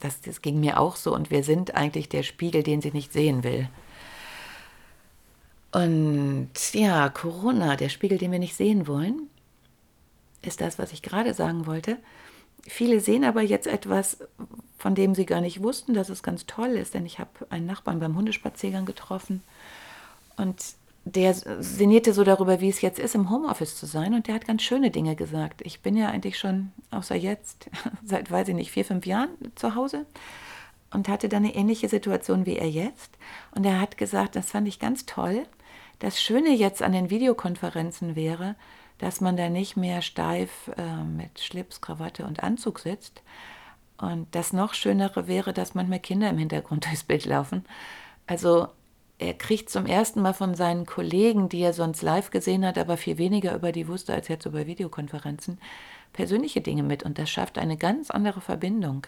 [0.00, 3.14] das, das ging mir auch so und wir sind eigentlich der Spiegel, den sie nicht
[3.14, 3.68] sehen will.
[5.70, 9.30] Und ja, Corona, der Spiegel, den wir nicht sehen wollen,
[10.42, 11.96] ist das, was ich gerade sagen wollte.
[12.66, 14.18] Viele sehen aber jetzt etwas,
[14.76, 17.64] von dem sie gar nicht wussten, dass es ganz toll ist, denn ich habe einen
[17.64, 19.42] Nachbarn beim Hundespaziergang getroffen
[20.36, 20.62] und
[21.04, 24.46] der sinnierte so darüber, wie es jetzt ist, im Homeoffice zu sein und der hat
[24.46, 25.60] ganz schöne Dinge gesagt.
[25.64, 27.68] Ich bin ja eigentlich schon, außer jetzt,
[28.04, 30.06] seit, weiß ich nicht, vier, fünf Jahren zu Hause
[30.92, 33.18] und hatte dann eine ähnliche Situation wie er jetzt
[33.52, 35.44] und er hat gesagt, das fand ich ganz toll,
[35.98, 38.56] das Schöne jetzt an den Videokonferenzen wäre,
[38.98, 43.22] dass man da nicht mehr steif äh, mit Schlips, Krawatte und Anzug sitzt.
[43.98, 47.64] Und das noch Schönere wäre, dass manchmal Kinder im Hintergrund durchs Bild laufen.
[48.26, 48.68] Also
[49.22, 52.96] er kriegt zum ersten Mal von seinen Kollegen, die er sonst live gesehen hat, aber
[52.96, 55.58] viel weniger über die wusste als jetzt über Videokonferenzen,
[56.12, 57.02] persönliche Dinge mit.
[57.02, 59.06] Und das schafft eine ganz andere Verbindung.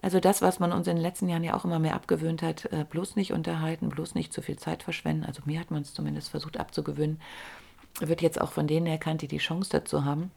[0.00, 2.66] Also das, was man uns in den letzten Jahren ja auch immer mehr abgewöhnt hat,
[2.72, 5.24] äh, bloß nicht unterhalten, bloß nicht zu viel Zeit verschwenden.
[5.24, 7.20] Also mir hat man es zumindest versucht abzugewöhnen.
[8.00, 10.30] Wird jetzt auch von denen erkannt, die die Chance dazu haben,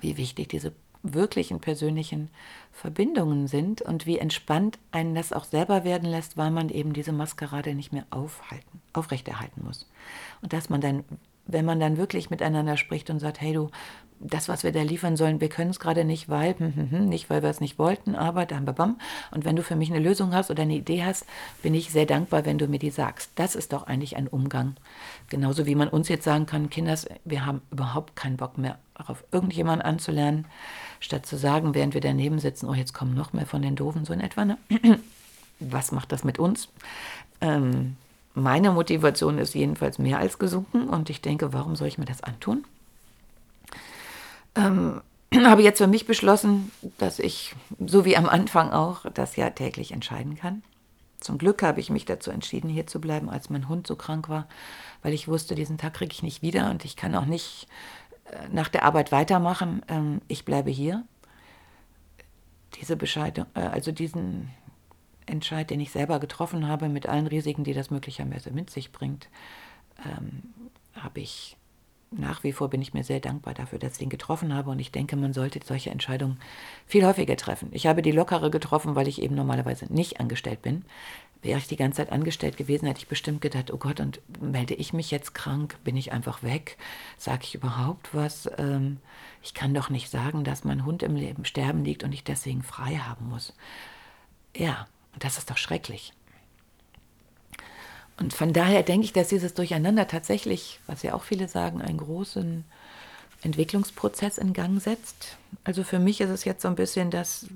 [0.00, 2.30] wie wichtig diese wirklichen persönlichen
[2.72, 7.12] Verbindungen sind und wie entspannt einen das auch selber werden lässt, weil man eben diese
[7.12, 9.88] Maskerade nicht mehr aufhalten, aufrechterhalten muss.
[10.42, 11.04] Und dass man dann,
[11.46, 13.70] wenn man dann wirklich miteinander spricht und sagt, hey du,
[14.20, 17.08] das, was wir da liefern sollen, wir können es gerade nicht, weil, hm, hm, hm,
[17.08, 18.98] nicht weil wir es nicht wollten, aber dann babam.
[19.30, 21.26] Und wenn du für mich eine Lösung hast oder eine Idee hast,
[21.62, 23.32] bin ich sehr dankbar, wenn du mir die sagst.
[23.36, 24.74] Das ist doch eigentlich ein Umgang.
[25.28, 29.24] Genauso wie man uns jetzt sagen kann, Kinders, wir haben überhaupt keinen Bock mehr auf
[29.30, 30.46] irgendjemanden anzulernen,
[31.00, 34.04] statt zu sagen, während wir daneben sitzen, oh, jetzt kommen noch mehr von den Doofen,
[34.04, 34.44] so in etwa.
[34.44, 34.58] Ne?
[35.60, 36.68] Was macht das mit uns?
[37.40, 37.96] Ähm,
[38.34, 42.22] meine Motivation ist jedenfalls mehr als gesunken und ich denke, warum soll ich mir das
[42.22, 42.64] antun?
[44.54, 45.00] Ähm,
[45.44, 49.92] habe jetzt für mich beschlossen, dass ich, so wie am Anfang auch, das ja täglich
[49.92, 50.62] entscheiden kann.
[51.20, 54.28] Zum Glück habe ich mich dazu entschieden, hier zu bleiben, als mein Hund so krank
[54.28, 54.46] war,
[55.02, 57.66] weil ich wusste, diesen Tag kriege ich nicht wieder und ich kann auch nicht
[58.50, 59.82] nach der Arbeit weitermachen.
[59.88, 61.04] Ähm, ich bleibe hier.
[62.74, 64.50] Diese Bescheid, äh, also diesen
[65.26, 69.28] Entscheid, den ich selber getroffen habe, mit allen Risiken, die das möglicherweise mit sich bringt,
[70.04, 70.42] ähm,
[70.94, 71.56] habe ich
[72.10, 74.78] nach wie vor bin ich mir sehr dankbar dafür, dass ich den getroffen habe und
[74.78, 76.38] ich denke, man sollte solche Entscheidungen
[76.86, 77.68] viel häufiger treffen.
[77.72, 80.84] Ich habe die lockere getroffen, weil ich eben normalerweise nicht angestellt bin.
[81.40, 84.74] Wäre ich die ganze Zeit angestellt gewesen, hätte ich bestimmt gedacht, oh Gott, und melde
[84.74, 85.76] ich mich jetzt krank?
[85.84, 86.76] Bin ich einfach weg?
[87.16, 88.50] Sage ich überhaupt was?
[88.58, 88.98] Ähm,
[89.42, 92.62] ich kann doch nicht sagen, dass mein Hund im Leben sterben liegt und ich deswegen
[92.62, 93.54] frei haben muss.
[94.56, 96.12] Ja, das ist doch schrecklich.
[98.18, 101.98] Und von daher denke ich, dass dieses Durcheinander tatsächlich, was ja auch viele sagen, einen
[101.98, 102.64] großen
[103.42, 105.36] Entwicklungsprozess in Gang setzt.
[105.62, 107.46] Also für mich ist es jetzt so ein bisschen das,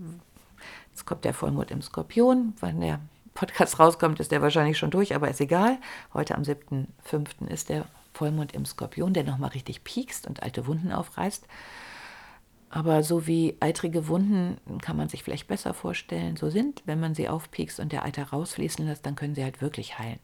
[0.92, 3.00] jetzt kommt der Vollmond im Skorpion, wenn der
[3.34, 5.78] Podcast rauskommt, ist der wahrscheinlich schon durch, aber ist egal.
[6.12, 7.48] Heute am 7.5.
[7.48, 11.46] ist der Vollmond im Skorpion, der nochmal richtig piekst und alte Wunden aufreißt.
[12.70, 17.14] Aber so wie eitrige Wunden kann man sich vielleicht besser vorstellen, so sind, wenn man
[17.14, 20.20] sie aufpiekst und der Eiter rausfließen lässt, dann können sie halt wirklich heilen.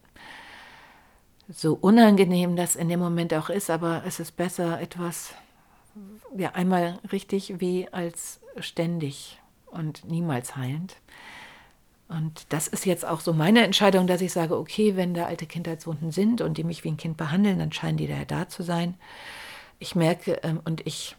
[1.50, 5.34] So unangenehm das in dem Moment auch ist, aber es ist besser etwas,
[6.36, 10.96] ja, einmal richtig wie als ständig und niemals heilend.
[12.08, 15.46] Und das ist jetzt auch so meine Entscheidung, dass ich sage, okay, wenn da alte
[15.46, 18.62] Kindheitswunden sind und die mich wie ein Kind behandeln, dann scheinen die da da zu
[18.62, 18.94] sein.
[19.78, 21.16] Ich merke ähm, und ich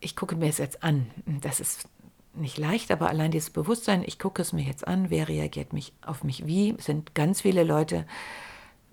[0.00, 1.10] ich gucke mir es jetzt an.
[1.40, 1.88] Das ist
[2.34, 5.92] nicht leicht, aber allein dieses Bewusstsein, ich gucke es mir jetzt an, wer reagiert mich
[6.02, 6.74] auf mich wie.
[6.78, 8.06] Es sind ganz viele Leute,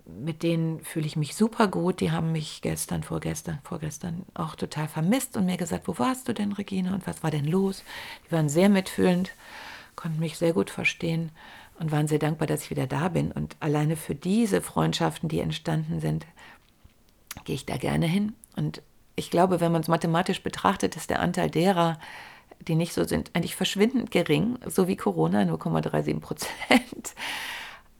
[0.04, 2.00] mit denen fühle ich mich super gut.
[2.00, 6.32] Die haben mich gestern, vorgestern, vorgestern auch total vermisst und mir gesagt, wo warst du
[6.32, 7.84] denn, Regina, und was war denn los?
[8.26, 9.32] Die waren sehr mitfühlend,
[9.96, 11.30] konnten mich sehr gut verstehen
[11.78, 13.32] und waren sehr dankbar, dass ich wieder da bin.
[13.32, 16.26] Und alleine für diese Freundschaften, die entstanden sind,
[17.44, 18.34] gehe ich da gerne hin.
[18.56, 18.82] Und
[19.14, 21.98] ich glaube, wenn man es mathematisch betrachtet, ist der Anteil derer,
[22.60, 27.14] die nicht so sind, eigentlich verschwindend gering, so wie Corona, 0,37 Prozent.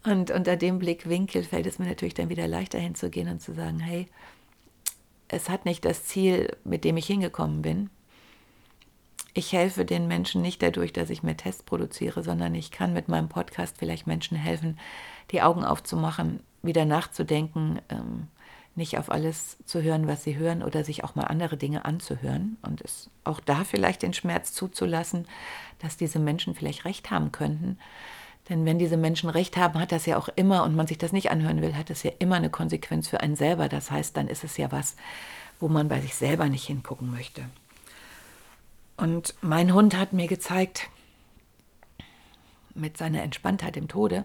[0.05, 3.81] Und unter dem Blickwinkel fällt es mir natürlich dann wieder leichter hinzugehen und zu sagen,
[3.81, 4.07] hey,
[5.29, 7.91] es hat nicht das Ziel, mit dem ich hingekommen bin.
[9.39, 13.09] Ich helfe den Menschen nicht dadurch, dass ich mehr Tests produziere, sondern ich kann mit
[13.09, 14.79] meinem Podcast vielleicht Menschen helfen,
[15.31, 18.29] die Augen aufzumachen, wieder nachzudenken, ähm,
[18.77, 22.57] nicht auf alles zu hören, was sie hören oder sich auch mal andere Dinge anzuhören
[22.63, 25.27] und es auch da vielleicht den Schmerz zuzulassen,
[25.81, 27.79] dass diese Menschen vielleicht recht haben könnten.
[28.49, 31.13] Denn wenn diese Menschen recht haben, hat das ja auch immer, und man sich das
[31.13, 33.69] nicht anhören will, hat es ja immer eine Konsequenz für einen selber.
[33.69, 34.97] Das heißt, dann ist es ja was,
[35.61, 37.45] wo man bei sich selber nicht hingucken möchte.
[38.97, 40.89] Und mein Hund hat mir gezeigt,
[42.75, 44.25] mit seiner Entspanntheit im Tode,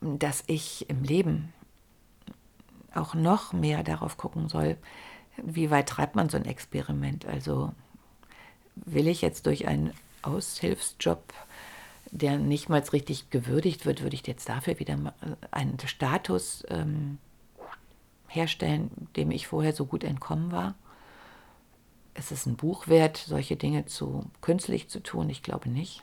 [0.00, 1.52] dass ich im Leben
[2.94, 4.76] auch noch mehr darauf gucken soll,
[5.36, 7.26] wie weit treibt man so ein Experiment.
[7.26, 7.72] Also
[8.74, 9.92] will ich jetzt durch einen
[10.22, 11.32] Aushilfsjob,
[12.10, 14.98] der nicht mal richtig gewürdigt wird, würde ich jetzt dafür wieder
[15.50, 17.18] einen Status ähm,
[18.28, 20.74] herstellen, dem ich vorher so gut entkommen war.
[22.14, 25.30] Es ist ein Buch wert, solche Dinge zu künstlich zu tun.
[25.30, 26.02] Ich glaube nicht.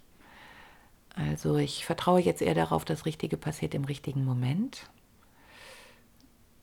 [1.16, 4.90] Also ich vertraue jetzt eher darauf, dass das Richtige passiert im richtigen Moment.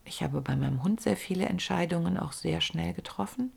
[0.05, 3.53] Ich habe bei meinem Hund sehr viele Entscheidungen auch sehr schnell getroffen.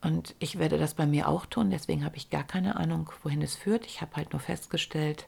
[0.00, 3.40] Und ich werde das bei mir auch tun, deswegen habe ich gar keine Ahnung, wohin
[3.40, 3.86] es führt.
[3.86, 5.26] Ich habe halt nur festgestellt,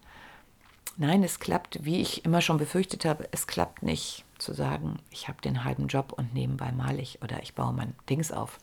[0.99, 5.29] nein, es klappt, wie ich immer schon befürchtet habe, es klappt nicht zu sagen, ich
[5.29, 8.59] habe den halben Job und nebenbei male ich oder ich baue mein Dings auf.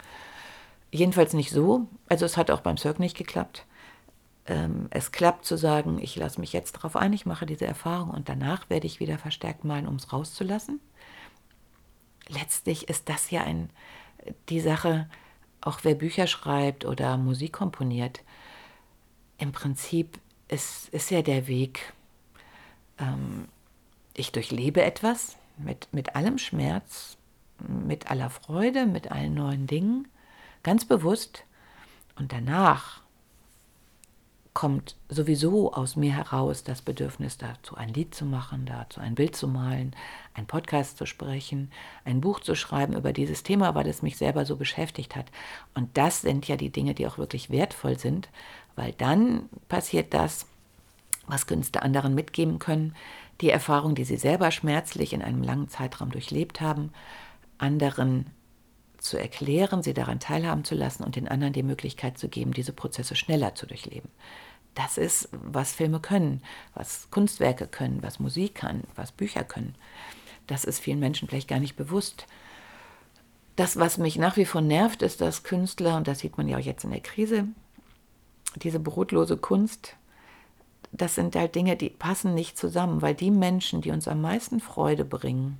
[0.94, 1.88] Jedenfalls nicht so.
[2.08, 3.66] Also es hat auch beim Cirque nicht geklappt
[4.46, 8.10] ähm, es klappt zu sagen, ich lasse mich jetzt darauf ein, ich mache diese Erfahrung
[8.10, 10.80] und danach werde ich wieder verstärkt malen, um es rauszulassen.
[12.28, 13.70] Letztlich ist das ja ein,
[14.50, 15.10] die Sache,
[15.62, 18.22] auch wer Bücher schreibt oder Musik komponiert,
[19.38, 21.94] im Prinzip ist, ist ja der Weg,
[23.00, 23.48] ähm,
[24.14, 27.18] ich durchlebe etwas mit, mit allem Schmerz,
[27.60, 30.08] mit aller Freude, mit allen neuen Dingen,
[30.64, 31.44] ganz bewusst.
[32.16, 33.04] Und danach
[34.54, 39.36] kommt sowieso aus mir heraus das Bedürfnis dazu, ein Lied zu machen, dazu ein Bild
[39.36, 39.96] zu malen,
[40.36, 41.72] einen Podcast zu sprechen,
[42.06, 45.26] ein Buch zu schreiben über dieses Thema, weil es mich selber so beschäftigt hat.
[45.74, 48.30] Und das sind ja die Dinge, die auch wirklich wertvoll sind,
[48.76, 50.46] weil dann passiert das,
[51.26, 52.96] was Künstler anderen mitgeben können,
[53.42, 56.92] die Erfahrung, die sie selber schmerzlich in einem langen Zeitraum durchlebt haben,
[57.58, 58.28] anderen
[59.04, 62.74] zu erklären, sie daran teilhaben zu lassen und den anderen die Möglichkeit zu geben, diese
[62.74, 64.10] Prozesse schneller zu durchleben.
[64.76, 66.42] Das ist, was Filme können,
[66.74, 69.76] was Kunstwerke können, was Musik kann, was Bücher können.
[70.48, 72.26] Das ist vielen Menschen vielleicht gar nicht bewusst.
[73.56, 76.58] Das, was mich nach wie vor nervt, ist, dass Künstler, und das sieht man ja
[76.58, 77.48] auch jetzt in der Krise,
[78.56, 79.96] diese brotlose Kunst,
[80.92, 84.60] das sind halt Dinge, die passen nicht zusammen, weil die Menschen, die uns am meisten
[84.60, 85.60] Freude bringen,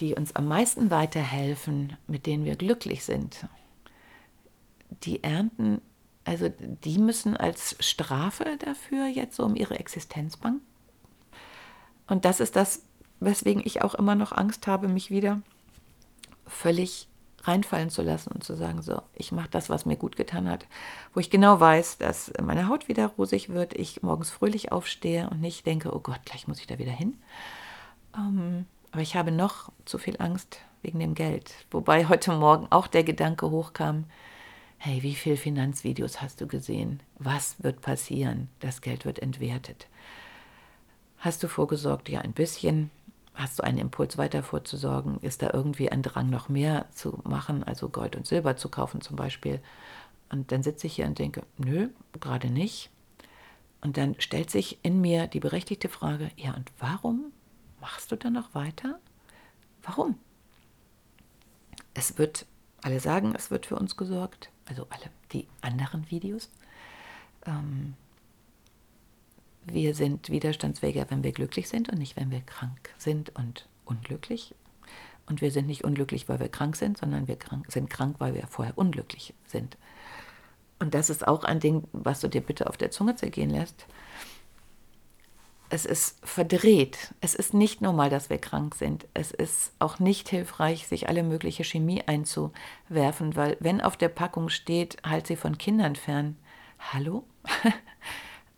[0.00, 3.46] die uns am meisten weiterhelfen, mit denen wir glücklich sind,
[5.04, 5.80] die ernten,
[6.24, 10.60] also die müssen als Strafe dafür jetzt so um ihre Existenz bangen.
[12.06, 12.82] Und das ist das,
[13.20, 15.42] weswegen ich auch immer noch Angst habe, mich wieder
[16.46, 17.08] völlig
[17.44, 20.66] reinfallen zu lassen und zu sagen, so, ich mache das, was mir gut getan hat,
[21.12, 25.40] wo ich genau weiß, dass meine Haut wieder rosig wird, ich morgens fröhlich aufstehe und
[25.40, 27.18] nicht denke, oh Gott, gleich muss ich da wieder hin.
[28.16, 31.54] Ähm, aber ich habe noch zu viel Angst wegen dem Geld.
[31.70, 34.04] Wobei heute Morgen auch der Gedanke hochkam,
[34.76, 37.00] hey, wie viele Finanzvideos hast du gesehen?
[37.18, 38.48] Was wird passieren?
[38.60, 39.86] Das Geld wird entwertet.
[41.18, 42.08] Hast du vorgesorgt?
[42.08, 42.90] Ja, ein bisschen.
[43.34, 45.18] Hast du einen Impuls weiter vorzusorgen?
[45.20, 49.00] Ist da irgendwie ein Drang, noch mehr zu machen, also Gold und Silber zu kaufen
[49.00, 49.60] zum Beispiel?
[50.30, 51.88] Und dann sitze ich hier und denke, nö,
[52.20, 52.90] gerade nicht.
[53.80, 57.32] Und dann stellt sich in mir die berechtigte Frage, ja, und warum
[57.82, 58.98] machst du dann noch weiter?
[59.82, 60.18] Warum?
[61.92, 62.46] Es wird,
[62.80, 66.48] alle sagen, es wird für uns gesorgt, also alle die anderen Videos.
[67.44, 67.94] Ähm,
[69.64, 74.54] wir sind widerstandsfähiger, wenn wir glücklich sind und nicht, wenn wir krank sind und unglücklich.
[75.26, 78.34] Und wir sind nicht unglücklich, weil wir krank sind, sondern wir krank, sind krank, weil
[78.34, 79.76] wir vorher unglücklich sind.
[80.78, 83.86] Und das ist auch ein Ding, was du dir bitte auf der Zunge zergehen lässt.
[85.72, 87.14] Es ist verdreht.
[87.22, 89.06] Es ist nicht normal, dass wir krank sind.
[89.14, 94.50] Es ist auch nicht hilfreich, sich alle mögliche Chemie einzuwerfen, weil wenn auf der Packung
[94.50, 96.36] steht, halt sie von Kindern fern.
[96.92, 97.24] Hallo?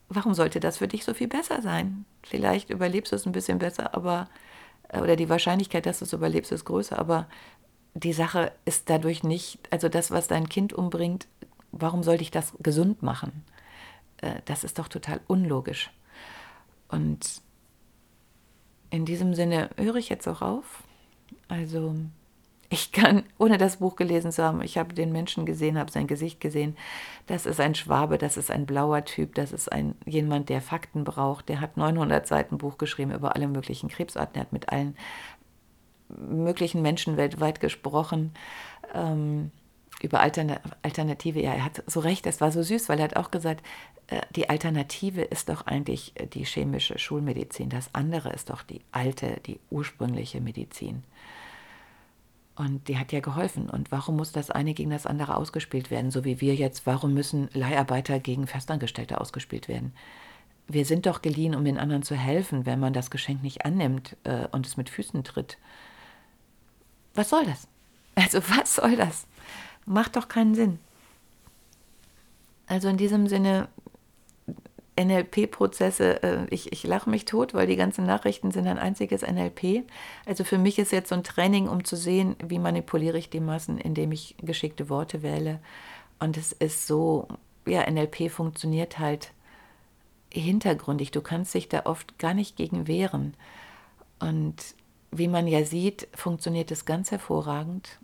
[0.09, 2.05] warum sollte das für dich so viel besser sein?
[2.25, 4.29] Vielleicht überlebst du es ein bisschen besser, aber
[4.89, 7.29] äh, oder die Wahrscheinlichkeit, dass du es überlebst, ist größer, aber
[7.95, 11.29] die Sache ist dadurch nicht, also das, was dein Kind umbringt,
[11.71, 13.45] warum sollte ich das gesund machen?
[14.17, 15.93] Äh, das ist doch total unlogisch.
[16.89, 17.43] Und
[18.91, 20.83] in diesem Sinne höre ich jetzt auch auf.
[21.49, 21.95] Also
[22.71, 26.07] ich kann, ohne das Buch gelesen zu haben, ich habe den Menschen gesehen, habe sein
[26.07, 26.77] Gesicht gesehen.
[27.27, 31.05] Das ist ein Schwabe, das ist ein blauer Typ, das ist ein jemand, der Fakten
[31.05, 31.49] braucht.
[31.49, 34.37] Der hat 900 Seiten Buch geschrieben über alle möglichen Krebsarten.
[34.37, 34.97] Er hat mit allen
[36.09, 38.33] möglichen Menschen weltweit gesprochen.
[38.93, 39.51] Ähm,
[40.03, 43.17] über Altern Alternative, ja, er hat so recht, das war so süß, weil er hat
[43.17, 43.65] auch gesagt,
[44.09, 47.71] äh, die Alternative ist doch eigentlich die chemische Schulmedizin.
[47.71, 51.05] Das andere ist doch die alte, die ursprüngliche Medizin.
[52.57, 53.69] Und die hat ja geholfen.
[53.69, 56.87] Und warum muss das eine gegen das andere ausgespielt werden, so wie wir jetzt?
[56.87, 59.93] Warum müssen Leiharbeiter gegen Festangestellte ausgespielt werden?
[60.69, 64.17] Wir sind doch geliehen, um den anderen zu helfen, wenn man das Geschenk nicht annimmt
[64.25, 65.59] äh, und es mit Füßen tritt.
[67.15, 67.69] Was soll das?
[68.15, 69.27] Also was soll das?
[69.87, 70.79] Macht doch keinen Sinn.
[72.67, 73.69] Also in diesem Sinne
[74.99, 79.85] NLP-Prozesse, äh, ich, ich lache mich tot, weil die ganzen Nachrichten sind ein einziges NLP.
[80.25, 83.41] Also für mich ist jetzt so ein Training, um zu sehen, wie manipuliere ich die
[83.41, 85.61] Massen, indem ich geschickte Worte wähle.
[86.21, 87.27] Und es ist so,
[87.67, 89.33] ja, NLP funktioniert halt
[90.33, 91.11] hintergründig.
[91.11, 93.35] Du kannst dich da oft gar nicht gegen wehren.
[94.21, 94.57] Und
[95.11, 97.99] wie man ja sieht, funktioniert es ganz hervorragend.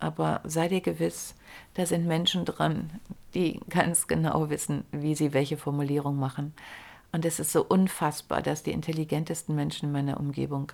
[0.00, 1.34] Aber sei dir gewiss,
[1.74, 2.90] da sind Menschen dran,
[3.34, 6.54] die ganz genau wissen, wie sie welche Formulierung machen.
[7.12, 10.72] Und es ist so unfassbar, dass die intelligentesten Menschen in meiner Umgebung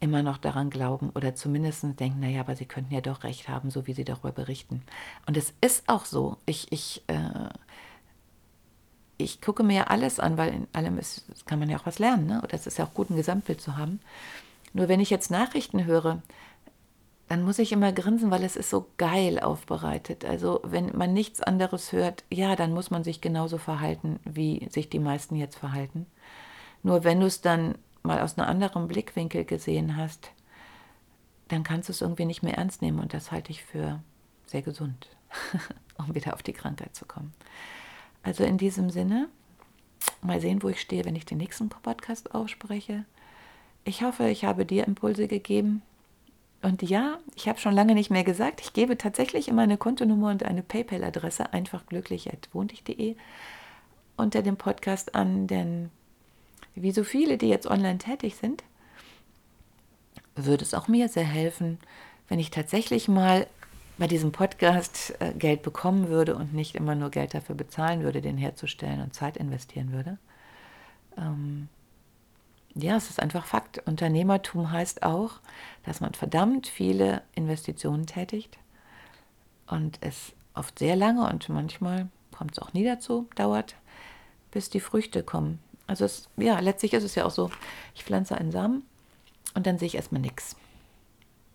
[0.00, 3.70] immer noch daran glauben oder zumindest denken, naja, aber sie könnten ja doch recht haben,
[3.70, 4.82] so wie sie darüber berichten.
[5.26, 6.36] Und es ist auch so.
[6.44, 7.48] Ich, ich, äh,
[9.16, 11.98] ich gucke mir ja alles an, weil in allem ist, kann man ja auch was
[11.98, 12.26] lernen.
[12.26, 12.42] Ne?
[12.42, 14.00] Oder es ist ja auch gut, ein Gesamtbild zu haben.
[14.74, 16.22] Nur wenn ich jetzt Nachrichten höre,
[17.28, 20.24] dann muss ich immer grinsen, weil es ist so geil aufbereitet.
[20.24, 24.88] Also wenn man nichts anderes hört, ja, dann muss man sich genauso verhalten, wie sich
[24.88, 26.06] die meisten jetzt verhalten.
[26.82, 30.30] Nur wenn du es dann mal aus einem anderen Blickwinkel gesehen hast,
[31.48, 34.00] dann kannst du es irgendwie nicht mehr ernst nehmen und das halte ich für
[34.46, 35.08] sehr gesund,
[35.98, 37.32] um wieder auf die Krankheit zu kommen.
[38.22, 39.28] Also in diesem Sinne,
[40.22, 43.04] mal sehen, wo ich stehe, wenn ich den nächsten Podcast ausspreche.
[43.84, 45.82] Ich hoffe, ich habe dir Impulse gegeben,
[46.62, 50.30] und ja, ich habe schon lange nicht mehr gesagt, ich gebe tatsächlich immer eine Kontonummer
[50.30, 53.16] und eine PayPal-Adresse einfach glücklich.wohndich.de
[54.16, 55.90] unter dem Podcast an, denn
[56.74, 58.64] wie so viele, die jetzt online tätig sind,
[60.34, 61.78] würde es auch mir sehr helfen,
[62.28, 63.46] wenn ich tatsächlich mal
[63.98, 68.20] bei diesem Podcast äh, Geld bekommen würde und nicht immer nur Geld dafür bezahlen würde,
[68.20, 70.18] den herzustellen und Zeit investieren würde.
[71.16, 71.68] Ähm,
[72.78, 73.78] ja, es ist einfach Fakt.
[73.86, 75.40] Unternehmertum heißt auch,
[75.84, 78.58] dass man verdammt viele Investitionen tätigt
[79.66, 83.76] und es oft sehr lange und manchmal kommt es auch nie dazu, dauert,
[84.50, 85.58] bis die Früchte kommen.
[85.86, 87.50] Also es, ja, letztlich ist es ja auch so,
[87.94, 88.82] ich pflanze einen Samen
[89.54, 90.56] und dann sehe ich erstmal nichts.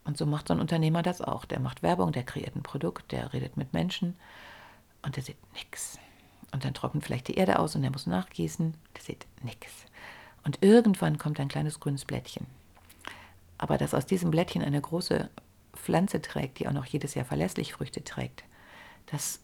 [0.04, 1.46] Und so macht so ein Unternehmer das auch.
[1.46, 4.16] Der macht Werbung, der kreiert ein Produkt, der redet mit Menschen
[5.04, 6.00] und der sieht nichts.
[6.52, 9.86] Und dann trocknet vielleicht die Erde aus und der muss nachgießen, der sieht nichts.
[10.44, 12.48] Und irgendwann kommt ein kleines grünes Blättchen.
[13.58, 15.30] Aber dass aus diesem Blättchen eine große
[15.74, 18.44] Pflanze trägt, die auch noch jedes Jahr verlässlich Früchte trägt.
[19.08, 19.40] Das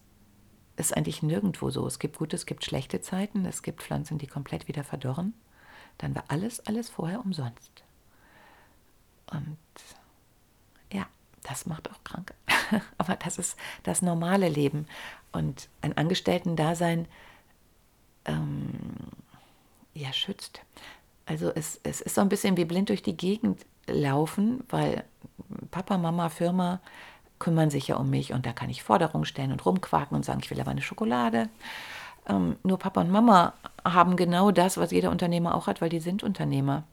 [0.76, 1.86] ist eigentlich nirgendwo so.
[1.86, 5.34] Es gibt gute, es gibt schlechte Zeiten, es gibt Pflanzen, die komplett wieder verdorren.
[5.98, 7.82] Dann war alles, alles vorher umsonst.
[9.30, 9.58] Und
[10.92, 11.06] ja,
[11.42, 12.34] das macht auch krank.
[12.98, 14.86] Aber das ist das normale Leben.
[15.32, 17.06] Und ein Angestellten-Dasein
[18.24, 18.70] ähm,
[19.98, 20.60] ja, schützt.
[21.26, 25.04] Also es, es ist so ein bisschen wie blind durch die Gegend laufen, weil
[25.70, 26.80] Papa, Mama, Firma
[27.38, 30.40] kümmern sich ja um mich und da kann ich Forderungen stellen und rumquaken und sagen,
[30.42, 31.48] ich will aber eine Schokolade.
[32.28, 36.00] Ähm, nur Papa und Mama haben genau das, was jeder Unternehmer auch hat, weil die
[36.00, 36.84] sind Unternehmer.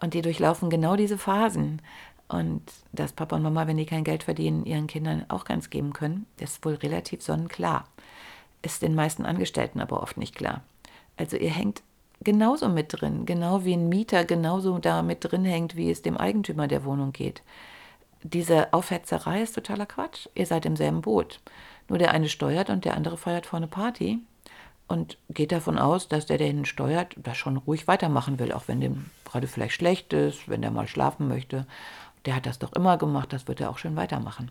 [0.00, 1.80] Und die durchlaufen genau diese Phasen.
[2.28, 2.62] Und
[2.92, 6.26] dass Papa und Mama, wenn die kein Geld verdienen, ihren Kindern auch ganz geben können,
[6.38, 7.84] ist wohl relativ sonnenklar.
[8.62, 10.62] Ist den meisten Angestellten aber oft nicht klar.
[11.16, 11.82] Also ihr hängt
[12.24, 16.16] genauso mit drin, genau wie ein Mieter genauso da mit drin hängt, wie es dem
[16.16, 17.42] Eigentümer der Wohnung geht.
[18.22, 20.28] Diese Aufhetzerei ist totaler Quatsch.
[20.34, 21.40] Ihr seid im selben Boot.
[21.88, 24.20] Nur der eine steuert und der andere feiert vorne Party
[24.86, 28.68] und geht davon aus, dass der, der ihn steuert, das schon ruhig weitermachen will, auch
[28.68, 31.66] wenn dem gerade vielleicht schlecht ist, wenn der mal schlafen möchte.
[32.26, 34.50] Der hat das doch immer gemacht, das wird er auch schön weitermachen.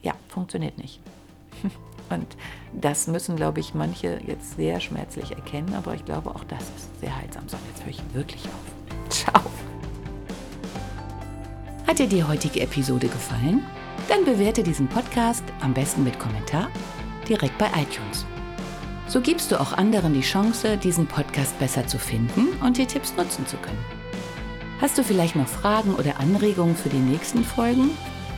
[0.00, 1.00] Ja, funktioniert nicht.
[2.10, 2.26] Und
[2.72, 7.00] das müssen, glaube ich, manche jetzt sehr schmerzlich erkennen, aber ich glaube, auch das ist
[7.00, 7.48] sehr heilsam.
[7.48, 9.10] So, jetzt höre ich wirklich auf.
[9.10, 9.42] Ciao.
[11.86, 13.64] Hat dir die heutige Episode gefallen?
[14.08, 16.68] Dann bewerte diesen Podcast am besten mit Kommentar
[17.28, 18.26] direkt bei iTunes.
[19.08, 23.14] So gibst du auch anderen die Chance, diesen Podcast besser zu finden und die Tipps
[23.16, 23.84] nutzen zu können.
[24.80, 27.90] Hast du vielleicht noch Fragen oder Anregungen für die nächsten Folgen?